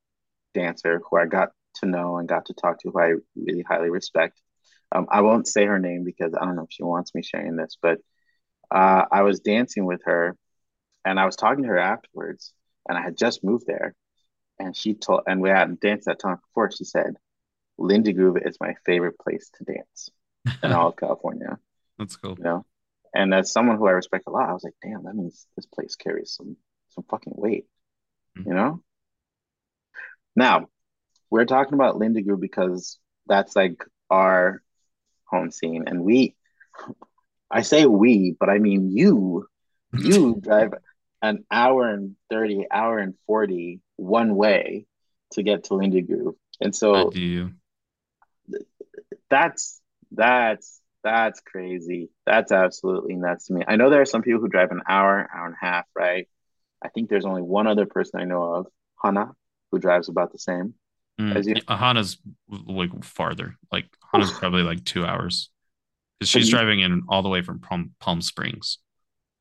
[0.55, 3.91] dancer who I got to know and got to talk to, who I really highly
[3.91, 4.41] respect.
[4.93, 7.57] Um, I won't say her name because I don't know if she wants me sharing
[7.57, 7.99] this, but
[8.71, 10.37] uh, I was dancing with her
[11.07, 12.53] and I was talking to her afterwards,
[12.89, 13.95] and I had just moved there,
[14.59, 16.71] and she told, and we hadn't danced that time before.
[16.73, 17.15] She said,
[17.79, 20.11] "Lindy Groove is my favorite place to dance
[20.63, 21.59] in all of California."
[21.97, 22.35] That's cool.
[22.37, 22.67] You know,
[23.15, 25.67] and as someone who I respect a lot, I was like, "Damn, that means this
[25.67, 26.57] place carries some
[26.89, 27.67] some fucking weight."
[28.35, 28.83] You know.
[30.35, 30.67] Now
[31.31, 34.61] we're talking about Lindy Groove because that's like our
[35.25, 36.35] home scene, and we
[37.49, 39.47] I say we, but I mean you.
[39.97, 40.75] You drive
[41.27, 44.87] an hour and 30, hour and 40 one way
[45.33, 46.35] to get to Lindy Groove.
[46.61, 47.11] And so
[49.31, 49.81] that's
[50.13, 52.11] that's that's crazy.
[52.25, 53.63] That's absolutely nuts to me.
[53.67, 56.29] I know there are some people who drive an hour, hour and a half, right?
[56.83, 58.67] I think there's only one other person I know of,
[59.03, 59.33] Hana,
[59.71, 60.75] who drives about the same
[61.21, 61.55] Mm, as you.
[61.69, 63.57] Hana's like farther.
[63.73, 65.51] Like Hana's probably like two hours
[66.19, 68.79] because she's you driving in all the way from Palm, Palm Springs.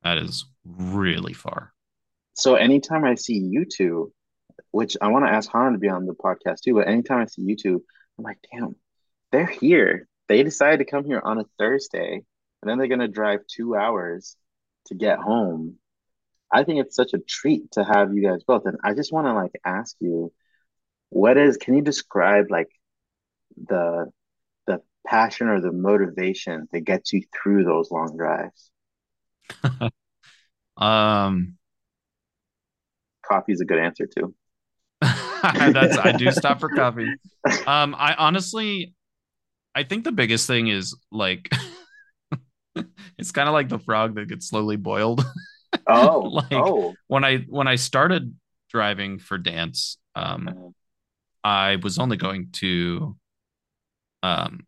[0.03, 1.73] That is really far.
[2.35, 4.11] So anytime I see you two,
[4.71, 7.25] which I want to ask Hana to be on the podcast too, but anytime I
[7.25, 7.83] see you two,
[8.17, 8.75] I'm like, damn,
[9.31, 10.07] they're here.
[10.27, 12.13] They decided to come here on a Thursday,
[12.61, 14.35] and then they're gonna drive two hours
[14.87, 15.77] to get home.
[16.51, 18.65] I think it's such a treat to have you guys both.
[18.65, 20.31] And I just want to like ask you,
[21.09, 22.69] what is, can you describe like
[23.57, 24.11] the
[24.67, 28.71] the passion or the motivation that gets you through those long drives?
[30.77, 31.57] Um,
[33.27, 34.33] Coffee is a good answer too.
[35.01, 37.09] that's I do stop for coffee.
[37.67, 38.93] Um, I honestly,
[39.75, 41.49] I think the biggest thing is like
[43.17, 45.23] it's kind of like the frog that gets slowly boiled.
[45.87, 48.33] Oh, Like oh, when I when I started
[48.69, 53.17] driving for dance, um, uh, I was only going to
[54.23, 54.65] um,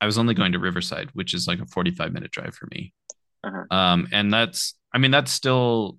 [0.00, 2.92] I was only going to Riverside, which is like a 45 minute drive for me.
[3.44, 3.64] uh-huh.
[3.70, 5.98] Um, and that's I mean that's still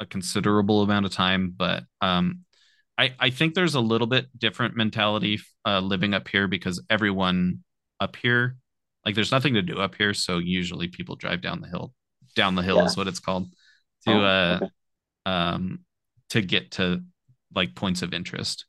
[0.00, 2.40] a considerable amount of time, but um,
[2.98, 7.64] I I think there's a little bit different mentality uh, living up here because everyone
[8.00, 8.56] up here,
[9.04, 11.94] like there's nothing to do up here, so usually people drive down the hill.
[12.36, 12.86] Down the hill Yeah.
[12.86, 13.48] is what it's called
[14.06, 14.70] to Oh, uh okay.
[15.26, 15.80] um
[16.30, 17.02] to get to
[17.54, 18.66] like points of interest.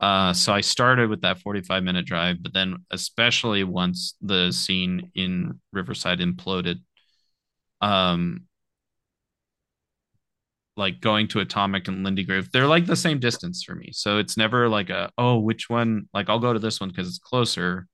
[0.00, 5.12] Uh, so I started with that 45 minute drive, but then especially once the scene
[5.14, 6.80] in Riverside imploded,
[7.80, 8.42] um,
[10.76, 13.90] like going to Atomic and Lindy Groove, they're like the same distance for me.
[13.92, 16.08] So it's never like a, oh, which one?
[16.14, 17.86] Like I'll go to this one because it's closer.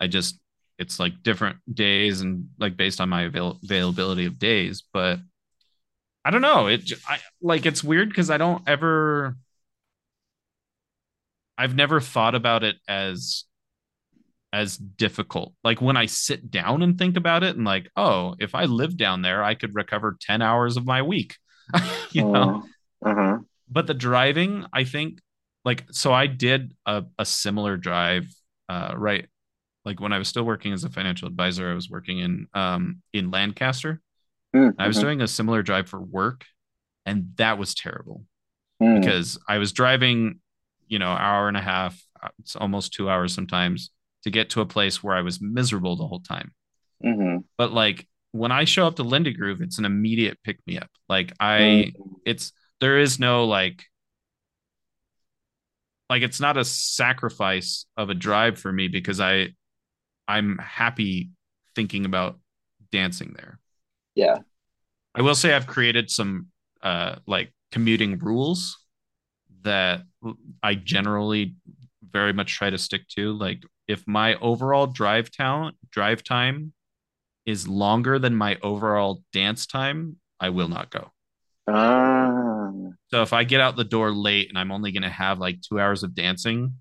[0.00, 0.38] I just,
[0.78, 4.84] it's like different days and like based on my avail- availability of days.
[4.92, 5.18] But
[6.24, 6.66] I don't know.
[6.66, 9.36] It, I like, it's weird because I don't ever,
[11.56, 13.44] I've never thought about it as,
[14.52, 15.54] as difficult.
[15.64, 18.98] Like when I sit down and think about it and like, oh, if I lived
[18.98, 21.36] down there, I could recover 10 hours of my week.
[22.12, 22.62] you know, Uh,
[23.04, 23.38] uh-huh.
[23.70, 25.20] but the driving, I think,
[25.64, 28.26] like, so I did a, a similar drive,
[28.68, 29.26] uh, right?
[29.84, 33.02] Like when I was still working as a financial advisor, I was working in um
[33.14, 34.00] in Lancaster.
[34.54, 36.44] Mm, I was mhm, doing a similar drive for work,
[37.06, 38.24] and that was terrible
[38.80, 40.40] mm, because I was driving,
[40.88, 43.90] you know, hour and a half, uh, it's almost two hours sometimes
[44.24, 46.52] to get to a place where I was miserable the whole time.
[47.00, 50.78] mhm, But like when I show up to Lindy Groove, it's an immediate pick me
[50.78, 50.90] up.
[51.08, 51.92] Like I, mm.
[52.24, 53.84] it's there is no like
[56.08, 59.48] like it's not a sacrifice of a drive for me because I
[60.26, 61.30] I'm happy
[61.74, 62.38] thinking about
[62.92, 63.58] dancing there.
[64.14, 64.38] Yeah.
[65.14, 66.48] I will say I've created some
[66.82, 68.78] uh like commuting rules
[69.62, 70.02] that
[70.62, 71.56] I generally
[72.10, 73.32] very much try to stick to.
[73.32, 76.72] Like if my overall drive town drive time
[77.48, 81.10] is longer than my overall dance time, I will not go.
[81.66, 82.70] Ah,
[83.10, 85.60] So if I get out the door late and I'm only going to have like
[85.62, 86.74] two hours of dancing,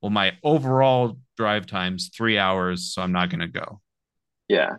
[0.00, 3.80] well, my overall drive time's three hours, so I'm not gonna go.
[4.48, 4.76] Yeah.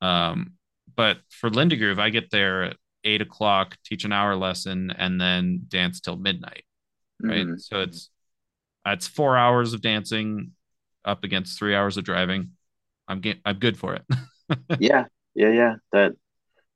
[0.00, 0.54] Um,
[0.96, 5.20] but for Lindy Groove, I get there at eight o'clock, teach an hour lesson, and
[5.20, 6.64] then dance till midnight.
[7.22, 7.46] Right.
[7.46, 7.60] Mhm.
[7.60, 8.10] So it's
[8.86, 10.52] it's four hours of dancing
[11.04, 12.52] up against three hours of driving.
[13.08, 14.02] I'm get, I'm good for it.
[14.78, 15.06] Yeah.
[15.34, 15.50] Yeah.
[15.50, 15.74] Yeah.
[15.92, 16.12] That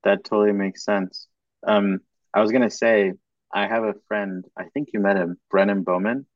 [0.04, 1.28] that totally makes sense.
[1.66, 2.00] Um,
[2.34, 3.14] I was gonna say
[3.54, 4.44] I have a friend.
[4.56, 6.26] I think you met him, Brennan Bowman.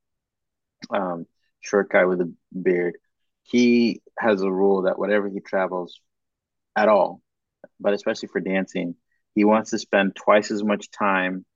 [0.91, 1.26] Um,
[1.61, 2.97] short guy with a beard.
[3.43, 6.01] He has a rule that whatever he travels
[6.76, 7.22] at all,
[7.80, 8.97] but especially for dancing,
[9.35, 11.47] he wants to spend twice as much time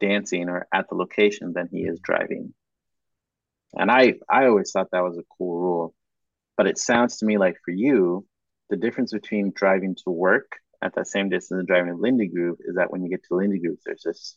[0.00, 2.54] dancing or at the location than he is driving.
[3.74, 5.94] And I I always thought that was a cool rule.
[6.56, 8.26] But it sounds to me like for you,
[8.70, 10.52] the difference between driving to work
[10.82, 13.34] at that same distance and driving to Lindy Groove is that when you get to
[13.34, 14.36] Lindy Groove, there's this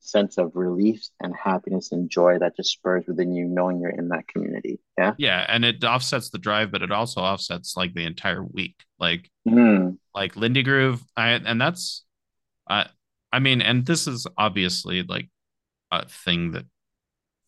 [0.00, 4.08] sense of relief and happiness and joy that just spurs within you knowing you're in
[4.08, 4.80] that community.
[4.96, 5.14] Yeah.
[5.18, 8.76] yeah, and it offsets the drive, but it also offsets like the entire week.
[8.98, 12.04] Like Mm, like Lindy Groove, I and that's
[12.68, 12.86] I
[13.32, 15.28] I mean, and this is obviously like
[15.90, 16.66] a thing that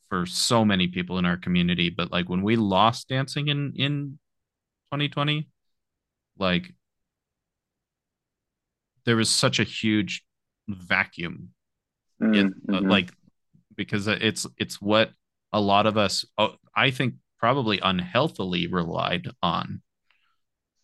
[0.08, 4.18] for so many people in our community, but like when we lost dancing in in
[4.92, 5.48] 2020,
[6.38, 6.72] like
[9.04, 10.24] there was such a huge
[10.68, 11.50] vacuum
[12.20, 13.12] mm, in uh, hmm like
[13.76, 15.10] because it's it's what
[15.52, 19.82] a lot of us oh, I think probably unhealthily relied on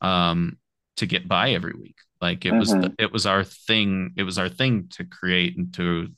[0.01, 0.59] um
[0.97, 1.97] to get by every week.
[2.21, 5.57] Like it was the, hmm it was our thing, it was our thing to create
[5.57, 6.09] and to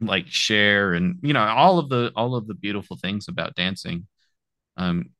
[0.00, 4.06] like share and you know all of the all of the beautiful things about dancing.
[4.76, 5.10] Um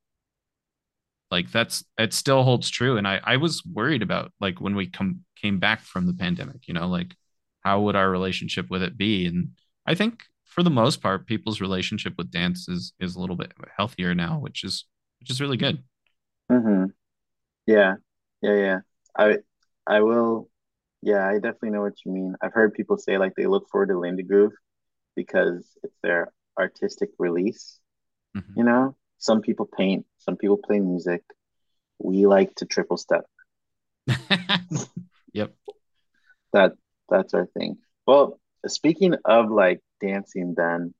[1.30, 4.86] like that's it still holds true and I I was worried about like when we
[4.88, 7.14] come came back from the pandemic, you know, like
[7.62, 9.26] how would our relationship with it be?
[9.26, 9.50] And
[9.86, 13.52] I think for the most part people's relationship with dance is is a little bit
[13.76, 14.86] healthier now, which is
[15.20, 15.82] which is really good.
[16.50, 16.84] hmm
[17.66, 17.96] Yeah.
[18.42, 18.54] Yeah.
[18.56, 18.80] Yeah.
[19.16, 19.38] I
[19.86, 20.50] I will.
[21.02, 22.34] Yeah, I definitely know what you mean.
[22.42, 24.52] I've heard people say like they look forward to Lindy Groove
[25.16, 27.80] because it's their artistic release.
[28.34, 28.56] Mhm.
[28.56, 31.22] You know, some people paint, some people play music.
[31.98, 33.24] We like to triple step.
[35.32, 35.54] Yep.
[36.52, 36.72] That
[37.08, 37.78] that's our thing.
[38.04, 40.92] Well, speaking of like dancing, then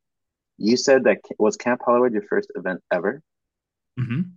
[0.56, 3.20] you said that was Camp Hollywood your first event ever?
[3.98, 4.34] Mhm.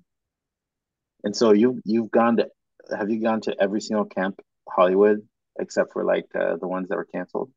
[1.23, 2.49] And so you you've gone to
[2.97, 5.19] have you gone to every single Camp Hollywood
[5.59, 7.51] except for like uh, the ones that were canceled?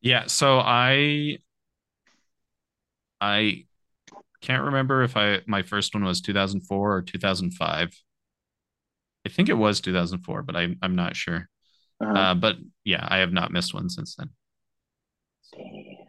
[0.00, 1.38] Yeah, so I
[3.20, 3.66] I
[4.40, 8.02] can't remember if I my first one was 2004 or 2005.
[9.26, 11.48] I think it was 2004, but I I'm not sure.
[12.00, 12.12] Uh-huh.
[12.12, 14.30] Uh, but yeah, I have not missed one since then.
[15.52, 16.06] Damn,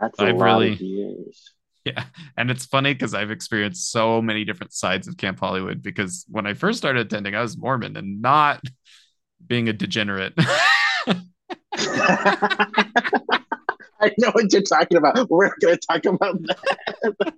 [0.00, 1.52] that's a I've lot of really years.
[1.84, 2.04] yeah,
[2.36, 6.46] and it's funny because I've experienced so many different sides of Camp Hollywood because when
[6.46, 8.62] I first started attending, I was Mormon and not
[9.46, 10.34] being a degenerate.
[14.00, 15.28] I know what you're talking about.
[15.30, 17.34] We're gonna talk about that.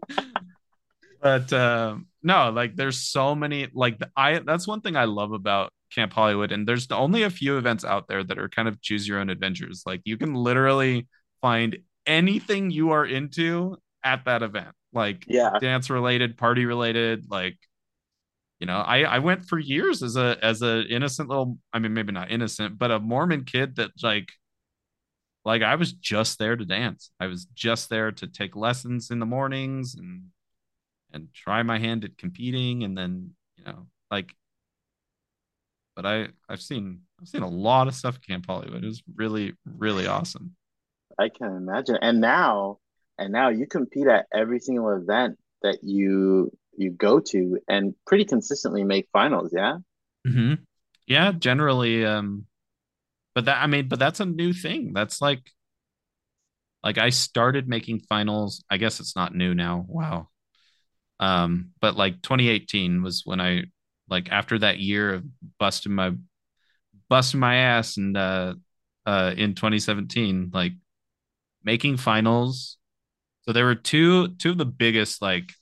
[1.21, 5.33] but um no like there's so many like the, i that's one thing i love
[5.33, 8.81] about camp hollywood and there's only a few events out there that are kind of
[8.81, 11.09] choose your own adventures like you can literally
[11.41, 15.51] find anything you are into at that event like Yeah.
[15.61, 17.57] dance related party related like
[18.61, 21.95] you know i i went for years as a as a innocent little i mean
[21.95, 24.29] maybe not innocent but a mormon kid that like
[25.45, 29.19] like i was just there to dance i was just there to take lessons in
[29.19, 30.25] the mornings and
[31.13, 34.35] and try my hand at competing and then you know like
[35.97, 39.03] but i i've seen i've seen a lot of stuff at camp hollywood it was
[39.17, 40.55] really really awesome
[41.19, 41.99] I can imagine.
[42.01, 42.79] And now,
[43.19, 48.25] and now you compete at every single event that you you go to and pretty
[48.25, 49.79] consistently make finals, yeah?
[50.27, 50.55] hmm
[51.07, 52.45] yeah generally um
[53.35, 54.93] but that i mean but that's a new thing.
[54.93, 55.51] That's like
[56.83, 58.65] like i started making finals.
[58.71, 59.85] I guess it's not new now.
[59.89, 60.29] Wow.
[61.21, 63.65] Um but like 2018 was when i
[64.09, 65.25] like after that year of
[65.59, 66.13] busting my
[67.09, 68.55] busting my ass and uh
[69.07, 70.73] uh in 2017 like
[71.65, 72.79] making finals.
[73.43, 75.53] So there were two two of the biggest like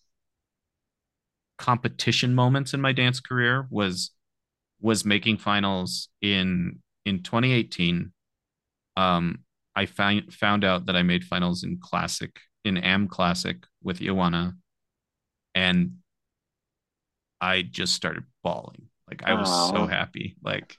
[1.58, 4.10] competition moments in my dance career was
[4.80, 8.12] was making finals in in 2018.
[8.96, 9.40] Um,
[9.74, 14.54] I found found out that I made finals in classic in Am Classic with Ioana,
[15.54, 15.98] and
[17.40, 18.88] I just started bawling.
[19.08, 20.36] Like I was so Oh, happy.
[20.42, 20.76] Like,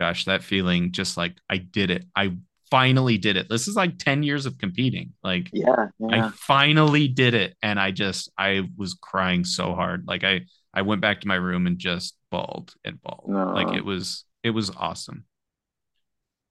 [0.00, 2.04] gosh, that feeling just like I did it.
[2.16, 2.36] I
[2.70, 3.48] finally did it.
[3.48, 5.12] This is like 10 years of competing.
[5.22, 10.04] Like Yeah, I finally did it and I just I was crying so hard.
[10.06, 10.42] Like I
[10.72, 13.24] I went back to my room and just bawled and bawled.
[13.28, 15.24] Like it was it was awesome.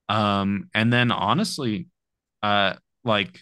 [0.10, 1.88] Um and then honestly
[2.44, 3.42] uh like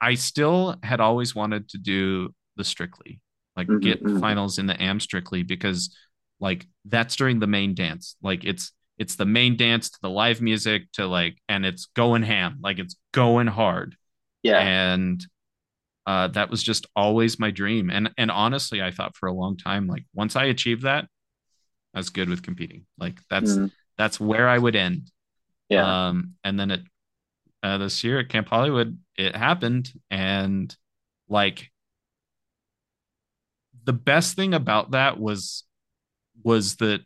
[0.00, 3.20] I still had always wanted to do the Strictly,
[3.56, 5.94] like hmm get hmm finals in the Am Strictly because
[6.40, 8.16] like that's during the main dance.
[8.22, 12.22] Like it's it's the main dance to the live music to like and it's going
[12.22, 13.96] ham, like it's going hard.
[14.42, 14.70] Yeah.
[14.70, 15.24] And
[16.06, 17.90] uh that was just always my dream.
[17.90, 21.06] And and honestly, I thought for a long time like once I achieved that,
[21.94, 22.86] I was good with competing.
[22.98, 23.70] Like that's hmm
[24.00, 25.10] that's where I would end.
[25.68, 26.08] Yeah.
[26.08, 26.80] Um and then it
[27.62, 29.92] uh, this year at Camp Hollywood, it happened.
[30.10, 30.74] And
[31.28, 31.70] like
[33.84, 35.64] the best thing about that was
[36.42, 37.02] was that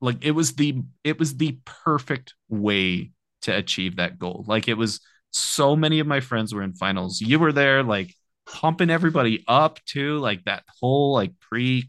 [0.00, 3.12] like it was the it was the perfect way
[3.42, 4.44] to achieve that goal.
[4.48, 5.00] Like it was
[5.30, 7.20] so many of my friends were in finals.
[7.20, 8.14] You were there like
[8.46, 11.88] pumping everybody up too, like that whole like pre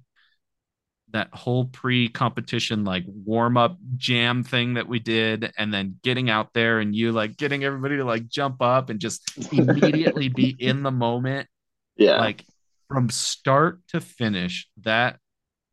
[1.14, 6.80] that whole pre-competition like warm-up jam thing that we did and then getting out there
[6.80, 10.92] and you like getting everybody to like jump up and just immediately be in the
[10.92, 11.48] moment
[11.96, 12.30] Yeah.
[12.30, 12.46] like
[12.90, 15.18] from start to finish that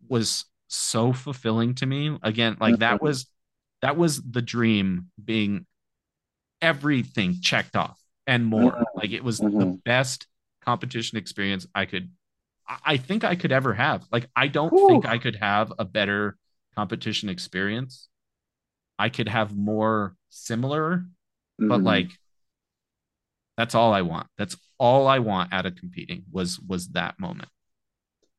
[0.08, 2.16] was so fulfilling to me.
[2.22, 3.26] Again like that was
[3.82, 5.66] that was the dream being
[6.60, 8.86] everything checked off and more.
[8.96, 10.26] Like it was the hmm best
[10.64, 12.10] competition experience i could
[12.84, 14.06] I think I could ever have.
[14.12, 14.78] Like, I don't Whew.
[14.78, 16.36] think I could have a better
[16.76, 18.08] competition experience.
[18.98, 21.04] I could have more similar,
[21.68, 22.18] but hmm like
[23.56, 24.28] that's all I want.
[24.36, 27.48] That's all I want out of competing was was that moment.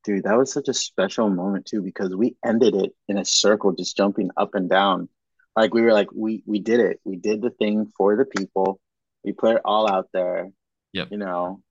[0.05, 3.73] Dude, that was such a special moment too because we ended it in a circle,
[3.73, 5.09] just jumping up and down.
[5.55, 6.99] Like we were like, we we did it.
[7.03, 8.79] We did the thing for the people.
[9.23, 10.49] We put it all out there.
[10.93, 11.09] Yep.
[11.09, 11.61] You know,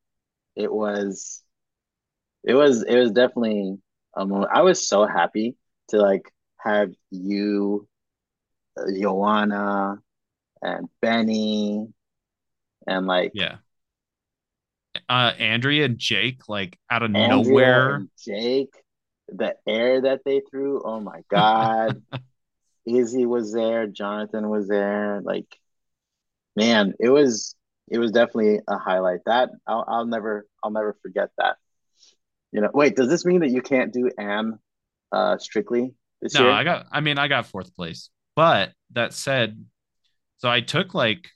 [0.56, 1.42] it was
[2.49, 3.78] it was it was definitely
[4.16, 4.51] a moment.
[4.53, 5.57] I was so happy
[5.90, 7.86] to like have you,
[8.76, 9.99] uh, Ioana,
[10.62, 11.88] and Benny,
[12.86, 13.59] and like Yeah.
[15.09, 18.07] Uh Andrea and Jake like out of Andrea nowhere.
[18.24, 18.74] Jake.
[19.28, 22.03] The air that they threw, oh my God.
[22.86, 25.20] Izzy was there, Jonathan was there.
[25.22, 25.46] Like,
[26.57, 27.55] man, it was
[27.88, 29.20] it was definitely a highlight.
[29.26, 31.57] That I'll I'll never I'll never forget that.
[32.53, 34.59] You know, wait, does this mean that you can't do Am
[35.12, 36.51] uh strictly this No, year?
[36.51, 38.11] I got I mean I got fourth place.
[38.36, 39.64] But that said,
[40.38, 41.30] so I took like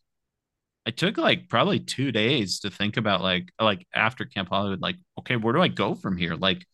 [0.87, 4.97] I took like probably two days to think about like like after Camp Hollywood, like,
[5.21, 6.35] okay, where do I go from here?
[6.37, 6.67] Like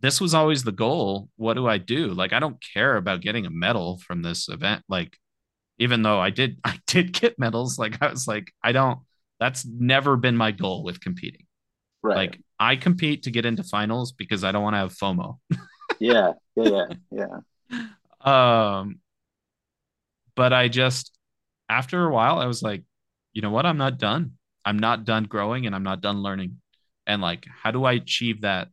[0.00, 1.30] this was always the goal.
[1.36, 2.08] What do I do?
[2.14, 4.84] Like I don't care about getting a medal from this event.
[4.88, 5.18] Like
[5.78, 9.00] even though I did I did get medals, like I was like, I don't
[9.40, 11.46] that's never been my goal with competing.
[12.02, 12.28] Right.
[12.28, 15.38] Like I compete to get into finals because I don't want to have FOMO.
[16.00, 16.32] Yeah.
[16.56, 16.86] Yeah.
[17.10, 17.38] Yeah.
[18.24, 18.80] Yeah.
[18.80, 19.00] Um,
[20.36, 21.12] but I just
[21.68, 22.82] after a while I was like,
[23.32, 23.66] you know what?
[23.66, 24.32] I'm not done.
[24.64, 26.60] I'm not done growing and I'm not done learning.
[27.06, 28.68] And like, how do I achieve that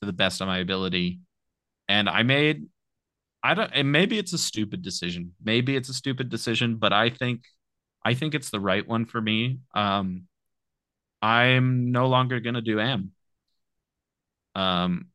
[0.00, 1.20] to the best of my ability?
[1.88, 2.66] And I made
[3.42, 5.34] I don't and maybe it's a stupid decision.
[5.42, 7.42] Maybe it's a stupid decision, but I think
[8.04, 9.60] I think it's the right one for me.
[9.74, 10.24] Um
[11.22, 13.12] I'm no longer gonna do AM.
[14.54, 15.06] Um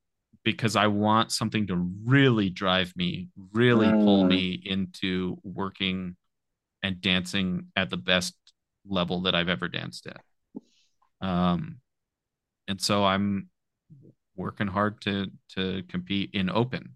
[0.44, 1.76] because I want something to
[2.06, 6.16] really drive me, really pull Mm, me into working
[6.84, 8.36] and dancing at the best
[8.88, 10.22] level that I've ever danced at.
[11.22, 11.80] Um,
[12.68, 13.50] and so I'm
[14.36, 16.96] working hard to to compete in open.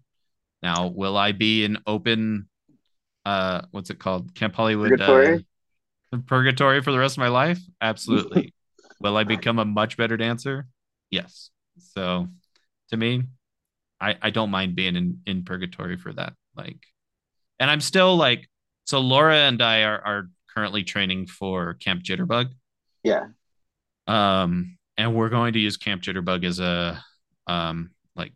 [0.62, 2.48] Now, will I be in open?
[3.24, 4.34] Uh, what's it called?
[4.34, 5.46] Camp Hollywood uh, purgatory?
[6.26, 7.60] purgatory for the rest of my life?
[7.80, 8.54] Absolutely.
[9.00, 10.66] Will I become a much better dancer?
[11.10, 11.50] Yes.
[11.78, 12.28] So,
[12.90, 13.22] to me,
[14.00, 16.34] I I don't mind being in in purgatory for that.
[16.56, 16.78] Like,
[17.58, 18.48] and I'm still like,
[18.84, 22.50] so Laura and I are are currently training for Camp Jitterbug.
[23.02, 23.26] Yeah.
[24.06, 27.02] Um, and we're going to use Camp Jitterbug as a
[27.46, 28.32] um like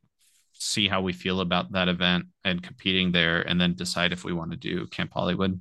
[0.52, 4.32] see how we feel about that event and competing there and then decide if we
[4.32, 5.60] want to do Camp Hollywood.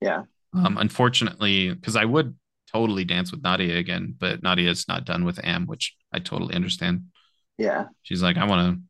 [0.00, 0.24] Yeah.
[0.52, 2.34] Um, unfortunately, because I would
[2.72, 7.06] totally dance with Nadia again, but Nadia's not done with Am, which I totally understand.
[7.58, 7.86] Yeah.
[8.02, 8.82] She's like, I want to,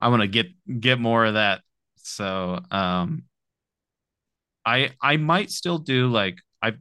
[0.00, 0.48] I want to get
[0.80, 1.62] get more of that.
[1.96, 3.24] So, um,
[4.64, 6.74] I I might still do like I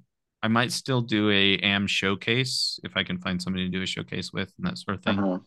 [0.43, 3.85] I might still do a am showcase if I can find somebody to do a
[3.85, 5.19] showcase with and that sort of thing.
[5.19, 5.39] Uh-huh.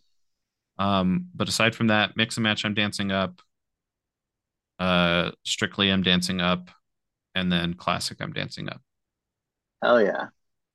[0.85, 3.41] Um, but aside from that, mix and match, I'm dancing up.
[4.79, 6.71] Uh, strictly, I'm dancing up.
[7.35, 8.83] and then classic I'm dancing up.
[9.83, 10.29] Hell yeah.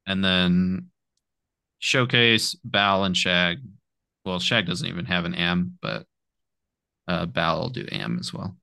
[0.08, 0.88] And then
[1.80, 3.60] showcase, Bal and Shag.
[4.26, 6.06] Well, Shag doesn't even have an AM, but
[7.08, 8.58] uh Bal will do AM as well.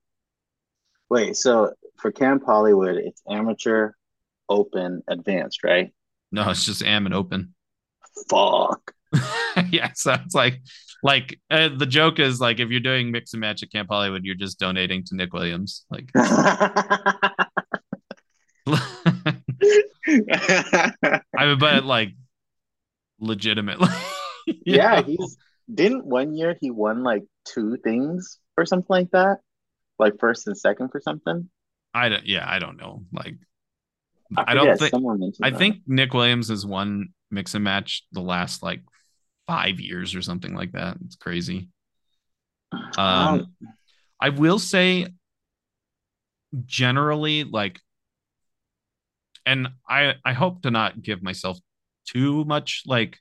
[1.09, 3.91] Wait, so for Camp Hollywood, it's amateur,
[4.49, 5.91] open, advanced, right?
[6.31, 7.53] No, it's just AM and open.
[8.29, 8.93] Fuck.
[9.71, 10.61] yeah, so it's like
[11.03, 14.23] like uh, the joke is like if you're doing mix and match at Camp Hollywood,
[14.23, 15.85] you're just donating to Nick Williams.
[15.89, 16.09] Like
[20.07, 22.09] I mean, but like
[23.19, 23.89] legitimately.
[24.65, 25.03] yeah, know?
[25.03, 25.37] he's
[25.73, 29.39] didn't one year he won like two things or something like that,
[29.99, 31.49] like first and second for something.
[31.93, 32.25] I don't.
[32.25, 33.03] Yeah, I don't know.
[33.11, 33.35] Like,
[34.37, 34.93] I, I don't think.
[35.41, 35.57] I that.
[35.57, 38.81] think Nick Williams has won mix and match the last like
[39.47, 40.97] five years or something like that.
[41.05, 41.69] It's crazy.
[42.97, 43.53] Um,
[44.19, 45.07] I will say,
[46.65, 47.79] generally, like
[49.45, 51.59] and I I hope to not give myself
[52.07, 53.19] too much like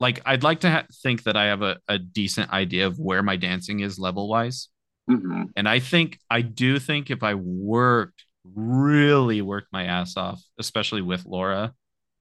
[0.00, 3.22] like I'd like to ha- think that I have a, a decent idea of where
[3.22, 4.68] my dancing is level wise.
[5.10, 5.44] Mm-hmm.
[5.56, 11.02] And I think I do think if I worked really worked my ass off, especially
[11.02, 11.72] with Laura,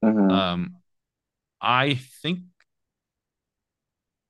[0.04, 0.32] mm-hmm.
[0.32, 0.76] um,
[1.62, 2.40] I think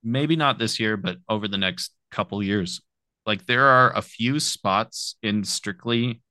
[0.04, 2.82] maybe not this year, but over the next couple years,
[3.26, 6.22] like there are a few spots in Strictly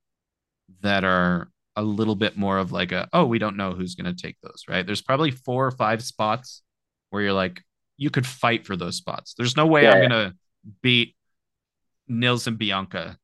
[0.81, 4.15] that are a little bit more of like a oh we don't know who's going
[4.15, 6.63] to take those right there's probably four or five spots
[7.11, 7.63] where you're like
[7.97, 10.09] you could fight for those spots there's no way yeah, i'm yeah.
[10.09, 10.37] going to
[10.83, 11.17] beat
[12.09, 13.17] nils and bianca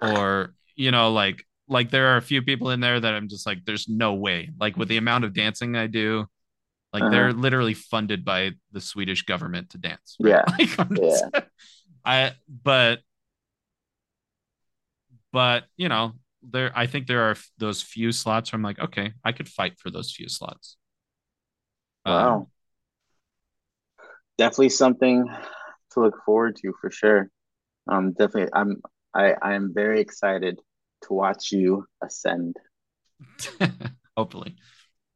[0.00, 3.46] or you know like like there are a few people in there that i'm just
[3.46, 6.26] like there's no way like with the amount of dancing i do
[6.92, 7.10] like uh-huh.
[7.10, 10.44] they're literally funded by the swedish government to dance right?
[10.58, 11.40] yeah like, yeah
[12.04, 13.00] i but
[15.32, 16.12] but you know
[16.50, 19.78] there I think there are those few slots where I'm like, okay, I could fight
[19.78, 20.76] for those few slots.
[22.06, 22.36] Wow.
[22.36, 22.46] Um,
[24.38, 25.26] definitely something
[25.92, 27.30] to look forward to for sure.
[27.90, 28.82] Um definitely I'm
[29.14, 30.58] I I'm very excited
[31.02, 32.56] to watch you ascend.
[34.16, 34.56] Hopefully.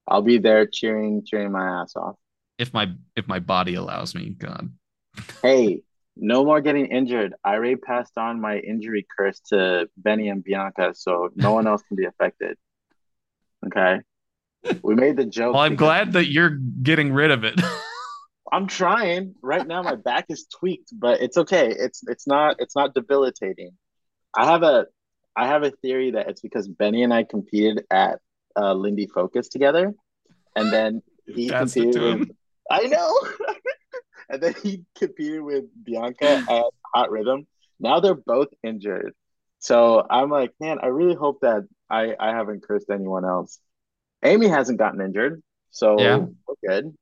[0.06, 2.16] I'll be there cheering cheering my ass off.
[2.58, 4.70] If my if my body allows me, God.
[5.42, 5.82] hey,
[6.18, 7.34] no more getting injured.
[7.44, 11.82] I already passed on my injury curse to Benny and Bianca, so no one else
[11.86, 12.56] can be affected.
[13.66, 14.00] Okay.
[14.82, 15.54] We made the joke.
[15.54, 17.60] Well, I'm glad that you're getting rid of it.
[18.52, 19.34] I'm trying.
[19.42, 21.68] Right now my back is tweaked, but it's okay.
[21.70, 23.70] It's it's not it's not debilitating.
[24.34, 24.86] I have a
[25.36, 28.18] I have a theory that it's because Benny and I competed at
[28.56, 29.94] uh, Lindy Focus together,
[30.56, 32.34] and then he competed.
[32.70, 33.14] I know.
[34.28, 36.64] and then he competed with Bianca at
[36.94, 37.46] Hot Rhythm.
[37.80, 39.14] Now they're both injured.
[39.60, 43.58] So I'm like, man, I really hope that I, I haven't cursed anyone else.
[44.24, 46.18] Amy hasn't gotten injured, so yeah.
[46.46, 46.94] we're good.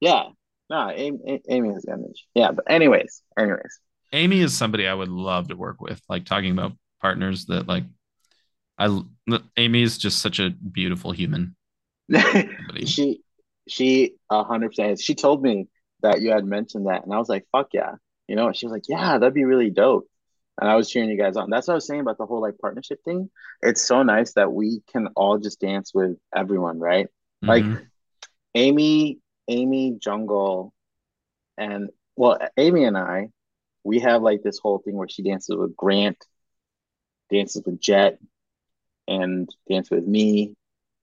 [0.00, 0.24] Yeah.
[0.68, 2.16] No, Amy, Amy has gotten injured.
[2.34, 3.78] Yeah, but anyways, anyways.
[4.12, 6.00] Amy is somebody I would love to work with.
[6.08, 7.84] Like talking about partners that like
[8.78, 9.02] I
[9.56, 11.56] Amy is just such a beautiful human.
[12.86, 13.20] she
[13.68, 15.00] she a hundred percent.
[15.00, 15.68] She told me
[16.02, 17.94] that you had mentioned that, and I was like, "Fuck yeah!"
[18.28, 20.08] You know, she was like, "Yeah, that'd be really dope."
[20.60, 21.50] And I was cheering you guys on.
[21.50, 23.30] That's what I was saying about the whole like partnership thing.
[23.62, 27.06] It's so nice that we can all just dance with everyone, right?
[27.44, 27.48] Mm-hmm.
[27.48, 27.82] Like
[28.54, 30.72] Amy, Amy, Jungle,
[31.56, 33.28] and well, Amy and I,
[33.84, 36.18] we have like this whole thing where she dances with Grant,
[37.30, 38.18] dances with Jet,
[39.08, 40.54] and dance with me,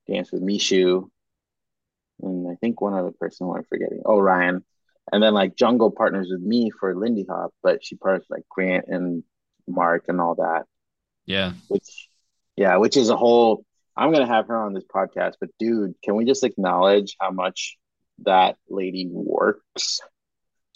[0.07, 1.09] dance with Mishu,
[2.21, 4.01] and I think one other person who I'm forgetting.
[4.05, 4.63] Oh, Ryan.
[5.11, 8.85] And then like Jungle partners with me for Lindy Hop, but she partners like Grant
[8.87, 9.23] and
[9.67, 10.63] Mark and all that.
[11.25, 11.53] Yeah.
[11.67, 12.09] Which,
[12.55, 13.65] yeah, which is a whole.
[13.95, 17.77] I'm gonna have her on this podcast, but dude, can we just acknowledge how much
[18.19, 19.99] that lady works?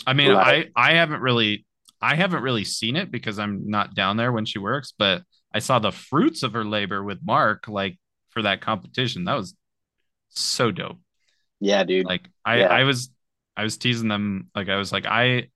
[0.06, 1.66] I mean, like, I I haven't really
[2.02, 5.24] I haven't really seen it because I'm not down there when she works, but
[5.54, 7.98] I saw the fruits of her labor with Mark, like
[8.30, 9.26] for that competition.
[9.26, 9.56] That was
[10.30, 11.00] so dope.
[11.62, 12.06] Yeah, dude.
[12.06, 12.68] Like I yeah.
[12.68, 13.10] I was
[13.56, 15.50] I was teasing them like I was like I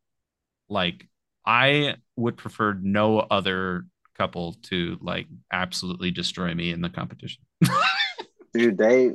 [0.69, 1.07] like
[1.45, 3.85] I would prefer no other
[4.17, 7.43] couple to like absolutely destroy me in the competition.
[8.53, 9.11] dude, they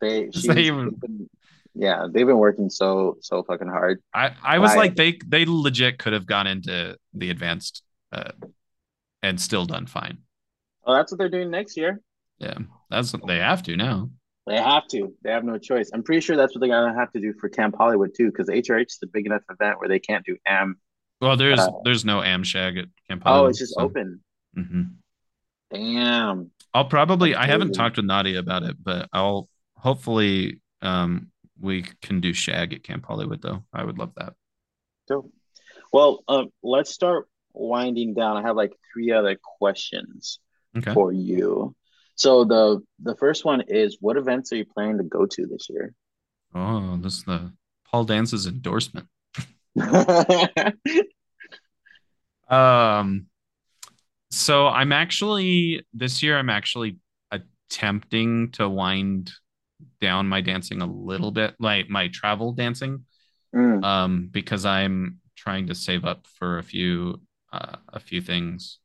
[0.00, 1.28] they been,
[1.74, 4.02] yeah, they've been working so so fucking hard.
[4.14, 7.82] I I was I, like they they legit could have gone into the advanced
[8.12, 8.32] uh
[9.22, 10.18] and still done fine.
[10.84, 12.00] Oh, that's what they're doing next year.
[12.38, 12.58] Yeah,
[12.90, 14.10] that's what they have to now.
[14.46, 15.12] They have to.
[15.22, 15.90] They have no choice.
[15.92, 18.48] I'm pretty sure that's what they're gonna have to do for Camp Hollywood too, because
[18.48, 20.76] HRH is a big enough event where they can't do AM.
[21.20, 23.46] Well, there's uh, there's no AM shag at Camp Hollywood.
[23.46, 23.82] Oh, it's just so.
[23.82, 24.20] open.
[24.56, 24.82] Mm-hmm.
[25.72, 26.50] Damn.
[26.72, 31.28] I'll probably I haven't talked with Nadia about it, but I'll hopefully um
[31.60, 33.64] we can do shag at Camp Hollywood though.
[33.72, 34.34] I would love that.
[35.08, 35.30] So,
[35.92, 38.36] well, um, let's start winding down.
[38.36, 40.38] I have like three other questions
[40.76, 40.92] Okay.
[40.92, 41.74] for you.
[42.16, 45.68] So the the first one is, what events are you planning to go to this
[45.70, 45.94] year?
[46.54, 47.52] Oh, this is the
[47.90, 49.06] Paul Dance's endorsement.
[52.48, 53.26] Um
[54.30, 56.98] so I'm actually this year I'm actually
[57.32, 59.32] attempting to wind
[60.00, 63.04] down my dancing a little bit, like my travel dancing,
[63.54, 63.82] Mm.
[63.84, 67.20] um, because I'm trying to save up for a few
[67.52, 68.78] uh, a few things.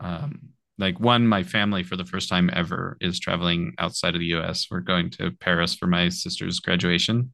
[0.00, 4.34] Um, like one, my family for the first time ever is traveling outside of the
[4.36, 4.66] US.
[4.70, 7.32] We're going to Paris for my sister's graduation,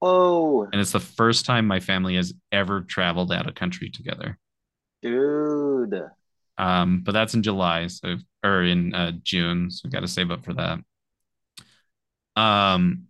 [0.00, 4.38] Oh, and it's the first time my family has ever traveled out of country together.
[5.02, 6.02] dude.
[6.58, 10.30] Um, but that's in July, so or in uh, June, so we've got to save
[10.30, 10.78] up for that.
[12.36, 13.04] Um,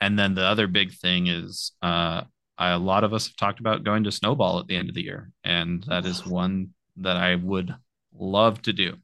[0.00, 2.22] and then the other big thing is uh,
[2.58, 5.02] a lot of us have talked about going to Snowball at the end of the
[5.02, 7.74] year, and that is one that I would
[8.14, 8.96] love to do.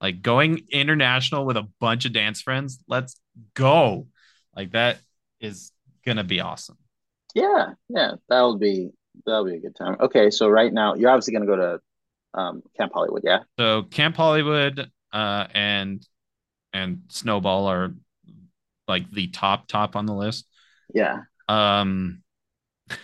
[0.00, 2.82] Like going international with a bunch of dance friends.
[2.88, 3.20] Let's
[3.54, 4.06] go.
[4.54, 4.98] Like that
[5.40, 5.72] is
[6.06, 6.78] gonna be awesome.
[7.34, 8.90] Yeah, yeah, that'll be
[9.26, 9.96] that'll be a good time.
[10.00, 11.80] Okay, so right now you're obviously gonna go to
[12.34, 13.40] um Camp Hollywood, yeah?
[13.58, 16.06] So Camp Hollywood uh, and
[16.72, 17.94] and Snowball are
[18.86, 20.46] like the top top on the list.
[20.94, 21.22] Yeah.
[21.48, 22.22] Um,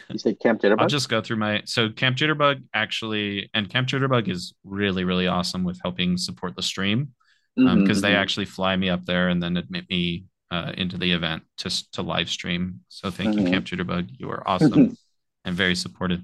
[0.09, 4.28] You said Camp I'll just go through my so Camp Jitterbug actually, and Camp Jitterbug
[4.28, 7.14] is really really awesome with helping support the stream,
[7.59, 10.72] um, Mm-hmm, because they mm-hmm, actually fly me up there and then admit me uh
[10.76, 12.80] into the event to to live stream.
[12.89, 13.53] So thank you, mm-hmm.
[13.53, 14.09] Camp Jitterbug.
[14.18, 14.97] You are awesome
[15.45, 16.20] and very supportive.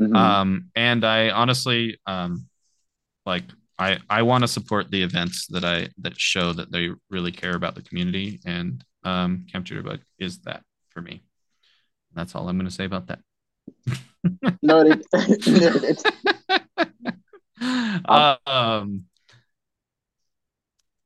[0.00, 0.14] mm-hmm.
[0.14, 2.48] Um, and I honestly um
[3.26, 3.44] like
[3.78, 7.54] I I want to support the events that I that show that they really care
[7.54, 11.22] about the community, and um, Camp Jitterbug is that for me.
[12.18, 13.20] That's all I'm going to say about that.
[14.60, 15.04] Noted.
[15.46, 16.02] Noted.
[17.60, 19.04] Um,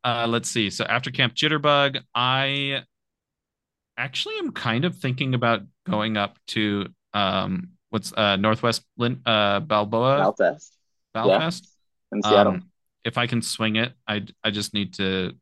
[0.05, 0.69] uh, let's see.
[0.71, 2.83] So after Camp Jitterbug, I
[3.97, 9.61] actually am kind of thinking about going up to um, what's uh, Northwest Lin- uh,
[9.61, 10.35] Balboa
[11.15, 11.71] Malfest.
[12.13, 12.53] Yeah, in Seattle.
[12.55, 12.71] Um,
[13.05, 15.33] if I can swing it, I I just need to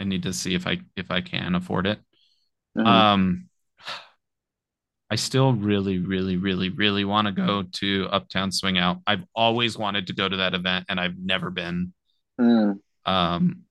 [0.00, 1.98] I need to see if I if I can afford it.
[2.76, 2.86] Mm-hmm.
[2.86, 3.48] Um,
[5.10, 8.98] I still really, really, really, really want to go to Uptown Swing Out.
[9.06, 11.92] I've always wanted to go to that event and I've never been.
[12.40, 12.78] Mm.
[13.04, 13.62] Um,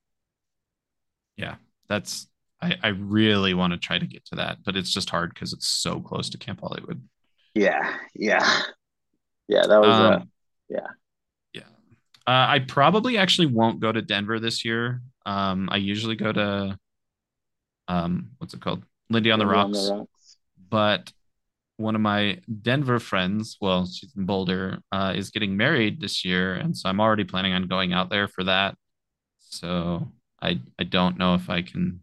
[1.36, 1.56] yeah,
[1.88, 2.28] that's
[2.62, 5.52] I, I really want to try to get to that, but it's just hard because
[5.52, 7.02] it's so close to Camp Hollywood.
[7.54, 8.62] Yeah, yeah,
[9.48, 9.66] yeah.
[9.66, 10.30] That was uh Um,
[10.68, 10.86] yeah.
[11.52, 11.62] yeah.
[12.26, 15.02] Uh, I probably actually won't go to Denver this year.
[15.26, 16.78] Um, I usually go to
[17.88, 18.84] um, what's it called?
[19.10, 20.36] Lindy on the Lindy on the Rocks, Rocks.
[20.70, 21.12] but
[21.76, 26.54] one of my Denver friends, well, she's in Boulder, uh, is getting married this year,
[26.54, 28.76] and so I'm already planning on going out there for that.
[29.38, 30.08] So
[30.40, 32.00] I I don't know if I can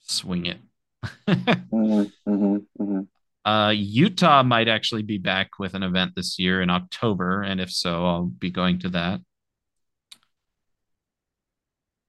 [0.00, 0.58] swing it.
[1.72, 3.50] Mm-hmm, mm-hmm, mm-hmm.
[3.50, 7.70] uh, Utah might actually be back with an event this year in October, and if
[7.70, 9.20] so, I'll be going to that.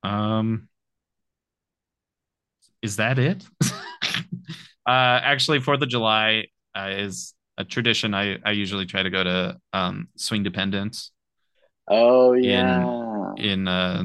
[0.03, 0.67] Um,
[2.81, 3.45] is that it?
[4.87, 8.13] uh, actually, Fourth of July uh, is a tradition.
[8.13, 11.11] I I usually try to go to um, Swing Dependence
[11.87, 13.33] Oh in yeah.
[13.35, 14.03] in uh,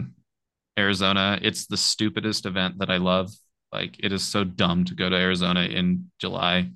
[0.78, 1.38] Arizona.
[1.42, 3.30] It's the stupidest event that I love.
[3.72, 6.70] Like it is so dumb to go to Arizona in July.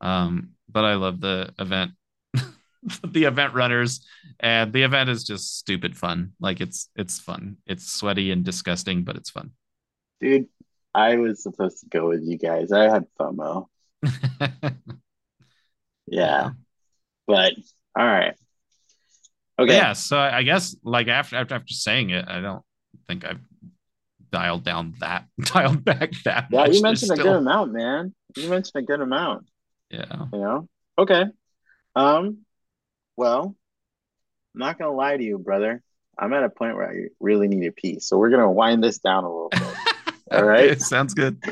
[0.00, 1.92] Um, but I love the event,
[3.04, 4.06] the event runners,
[4.40, 6.32] and the event is just stupid fun.
[6.40, 7.58] Like it's it's fun.
[7.66, 9.52] It's sweaty and disgusting, but it's fun.
[10.20, 10.48] Dude,
[10.94, 12.72] I was supposed to go with you guys.
[12.72, 13.66] I had FOMO.
[14.52, 14.70] yeah.
[16.06, 16.50] Yeah,
[17.26, 17.54] but
[17.98, 18.34] all right.
[19.58, 19.74] Okay.
[19.74, 22.62] yeah, so I guess like after after after saying it, I don't
[23.06, 23.40] think I've
[24.30, 26.70] dialed down that dialed back that Yeah, you much.
[26.70, 28.14] There's mentioned a good amount, man.
[28.36, 29.46] You mentioned a good amount,
[29.90, 30.26] yeah.
[30.32, 30.68] you know?
[30.98, 31.26] Okay.
[31.94, 32.38] Um,
[33.16, 33.54] well,
[34.54, 35.82] I'm not gonna lie to you, brother.
[36.18, 38.00] I'm at a point where I really need a pee.
[38.00, 39.62] So we're gonna wind this down a little bit.
[40.32, 40.70] All right.
[40.70, 41.42] okay, sounds good.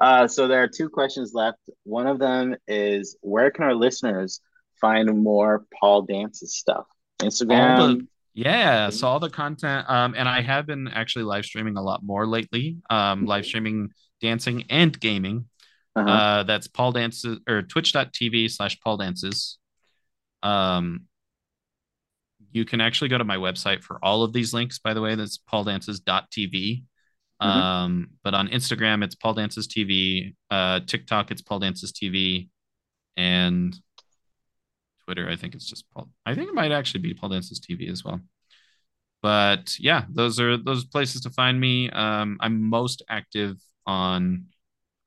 [0.00, 1.58] Uh, so there are two questions left.
[1.84, 4.40] One of them is where can our listeners
[4.80, 6.86] find more Paul Dance's stuff?
[7.20, 8.06] All the Instagram.
[8.34, 12.02] yeah, so all the content um and I have been actually live streaming a lot
[12.02, 12.76] more lately.
[12.90, 15.46] Um live streaming dancing and gaming.
[15.94, 16.10] Uh-huh.
[16.10, 19.56] Uh that's Paul Dances or twitch.tv slash Paul Dances.
[20.42, 21.06] Um
[22.52, 25.14] you can actually go to my website for all of these links, by the way.
[25.14, 26.84] That's pauldances.tv.
[27.42, 27.58] Mm-hmm.
[27.58, 30.34] Um, but on Instagram, it's Paul Dances TV.
[30.50, 32.48] Uh, TikTok, it's Paul Dances TV.
[33.16, 33.78] And
[35.04, 36.08] Twitter, I think it's just Paul.
[36.24, 38.20] I think it might actually be Paul Dances TV as well.
[39.22, 41.90] But yeah, those are those places to find me.
[41.90, 43.56] Um, I'm most active
[43.86, 44.46] on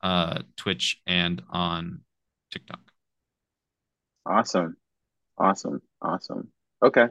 [0.02, 2.00] uh, Twitch and on
[2.50, 2.80] TikTok.
[4.26, 4.76] Awesome.
[5.38, 5.80] Awesome.
[6.02, 6.48] Awesome.
[6.82, 7.08] Okay.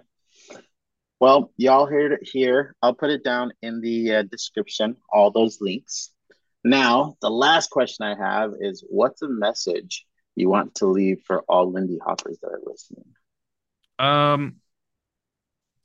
[1.20, 2.76] Well, y'all heard it here.
[2.82, 6.12] I'll put it down in the uh, description, all those links.
[6.64, 10.06] Now, the last question I have is what's a message
[10.36, 13.06] you want to leave for all Lindy Hoppers that are listening?
[13.98, 14.58] Um,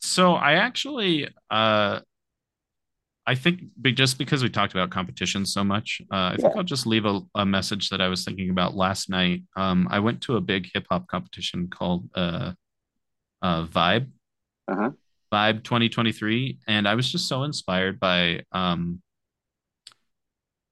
[0.00, 2.00] so I actually, uh,
[3.26, 6.86] I think just because we talked about competition so much, uh, I think I'll just
[6.86, 9.42] leave a, a, message that I was thinking about last night.
[9.56, 12.52] Um, I went to a big hip hop competition called uh,
[13.42, 14.08] uh, Vibe,
[14.68, 14.90] uh-huh.
[15.34, 18.42] Vibe 2023, and I was just so inspired by.
[18.52, 19.02] Um,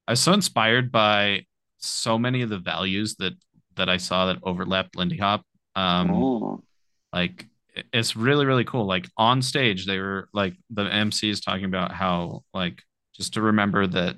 [0.07, 1.47] I was so inspired by
[1.79, 3.33] so many of the values that
[3.75, 5.45] that I saw that overlapped Lindy Hop.
[5.75, 6.63] Um, oh.
[7.13, 7.47] Like
[7.93, 8.87] it's really really cool.
[8.87, 12.83] Like on stage, they were like the MC is talking about how like
[13.17, 14.17] just to remember that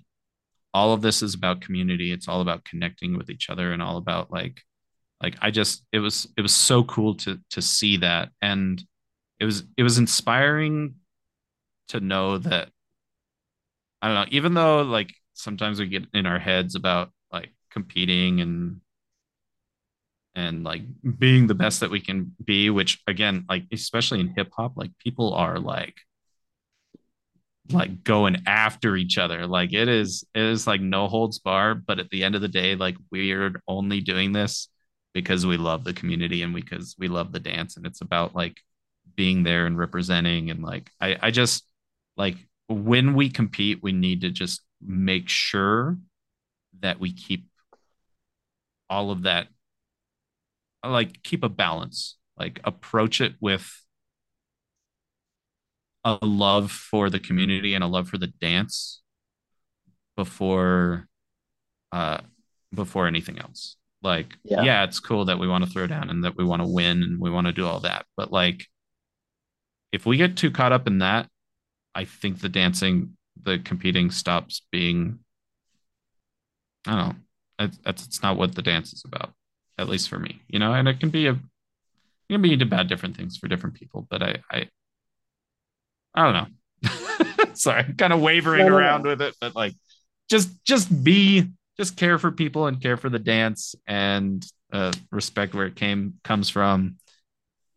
[0.74, 2.12] all of this is about community.
[2.12, 4.60] It's all about connecting with each other and all about like
[5.22, 8.82] like I just it was it was so cool to to see that and
[9.44, 10.94] it was it was inspiring
[11.88, 12.70] to know that
[14.00, 18.40] I don't know even though like sometimes we get in our heads about like competing
[18.40, 18.80] and
[20.34, 20.80] and like
[21.18, 24.92] being the best that we can be which again like especially in hip hop like
[24.98, 25.98] people are like
[27.70, 29.46] like going after each other.
[29.46, 32.48] Like it is it is like no holds bar but at the end of the
[32.48, 34.68] day like we're only doing this
[35.12, 37.76] because we love the community and because we love the dance.
[37.76, 38.56] And it's about like
[39.16, 41.64] being there and representing and like I I just
[42.16, 42.36] like
[42.68, 45.98] when we compete we need to just make sure
[46.80, 47.46] that we keep
[48.90, 49.48] all of that
[50.84, 53.70] like keep a balance like approach it with
[56.04, 59.02] a love for the community and a love for the dance
[60.16, 61.08] before
[61.92, 62.18] uh
[62.74, 63.76] before anything else.
[64.02, 66.60] Like yeah, yeah it's cool that we want to throw down and that we want
[66.60, 68.66] to win and we want to do all that but like
[69.94, 71.28] if we get too caught up in that
[71.94, 75.18] i think the dancing the competing stops being
[76.86, 77.14] i don't know
[77.86, 79.32] it's, it's not what the dance is about
[79.78, 82.66] at least for me, you know, and it can be a it can be into
[82.66, 84.68] bad different things for different people, but I I
[86.14, 87.44] I don't know.
[87.54, 89.10] Sorry, I'm kind of wavering no, around no.
[89.10, 89.74] with it, but like
[90.30, 95.54] just just be just care for people and care for the dance and uh, respect
[95.54, 96.96] where it came comes from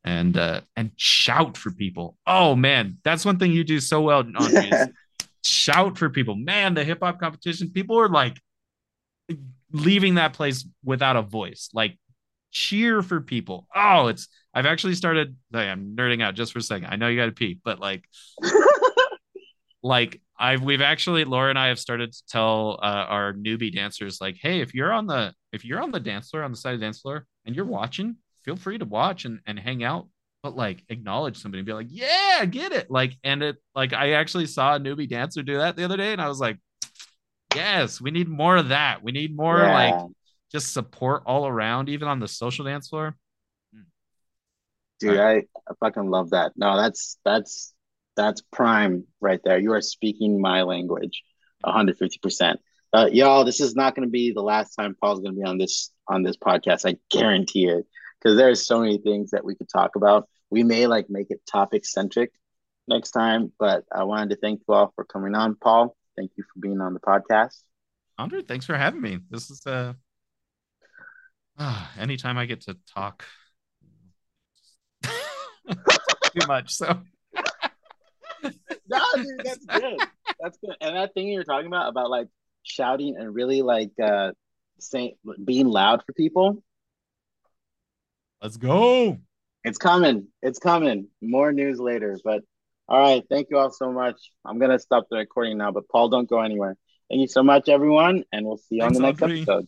[0.07, 2.17] and uh and shout for people.
[2.25, 4.23] Oh man, that's one thing you do so well,
[5.43, 6.35] shout for people.
[6.35, 8.37] Man, the hip hop competition, people are like
[9.73, 11.69] leaving that place without a voice.
[11.73, 11.99] Like
[12.51, 13.67] cheer for people.
[13.75, 16.87] Oh, it's I've actually started I'm nerding out just for a second.
[16.87, 18.05] I know you gotta pee, but like
[19.83, 24.21] like I've we've actually Laura and I have started to tell uh, our newbie dancers
[24.21, 26.75] like, hey, if you're on the if you're on the dance floor on the side
[26.75, 28.15] of the dance floor and you're watching,
[28.47, 30.07] feel free to watch and, and hang out.
[30.41, 32.89] But like acknowledge somebody and be like, yeah, get it.
[32.89, 36.13] Like, and it like I actually saw a newbie dancer do that the other day,
[36.13, 36.57] and I was like,
[37.55, 39.03] Yes, we need more of that.
[39.03, 39.73] We need more yeah.
[39.73, 40.11] like
[40.51, 43.15] just support all around, even on the social dance floor.
[44.99, 46.53] Dude, I, I fucking love that.
[46.55, 47.73] No, that's that's
[48.15, 49.57] that's prime right there.
[49.57, 51.23] You are speaking my language,
[51.61, 52.59] 150 percent.
[52.93, 55.47] Uh, y'all, this is not going to be the last time Paul's going to be
[55.47, 56.87] on this on this podcast.
[56.87, 57.85] I guarantee it,
[58.27, 60.27] because there's so many things that we could talk about.
[60.49, 62.33] We may like make it topic centric
[62.85, 65.95] next time, but I wanted to thank you all for coming on, Paul.
[66.17, 67.61] Thank you for being on the podcast.
[68.17, 69.19] Andre, thanks for having me.
[69.29, 69.93] This is uh,
[71.57, 73.23] uh anytime I get to talk
[75.03, 76.73] too much.
[76.73, 76.99] So
[78.43, 79.99] no, dude, that's good.
[80.41, 80.75] That's good.
[80.81, 82.27] And that thing you're talking about about like
[82.63, 84.33] shouting and really like uh
[84.79, 85.13] saying
[85.45, 86.61] being loud for people.
[88.41, 89.17] Let's go.
[89.63, 90.27] It's coming.
[90.41, 91.07] It's coming.
[91.21, 92.43] More news later, but
[92.87, 93.23] all right.
[93.29, 94.31] Thank you all so much.
[94.45, 96.77] I'm going to stop the recording now, but Paul, don't go anywhere.
[97.09, 99.67] Thank you so much, everyone, and we'll see you Thanks, on the next episode.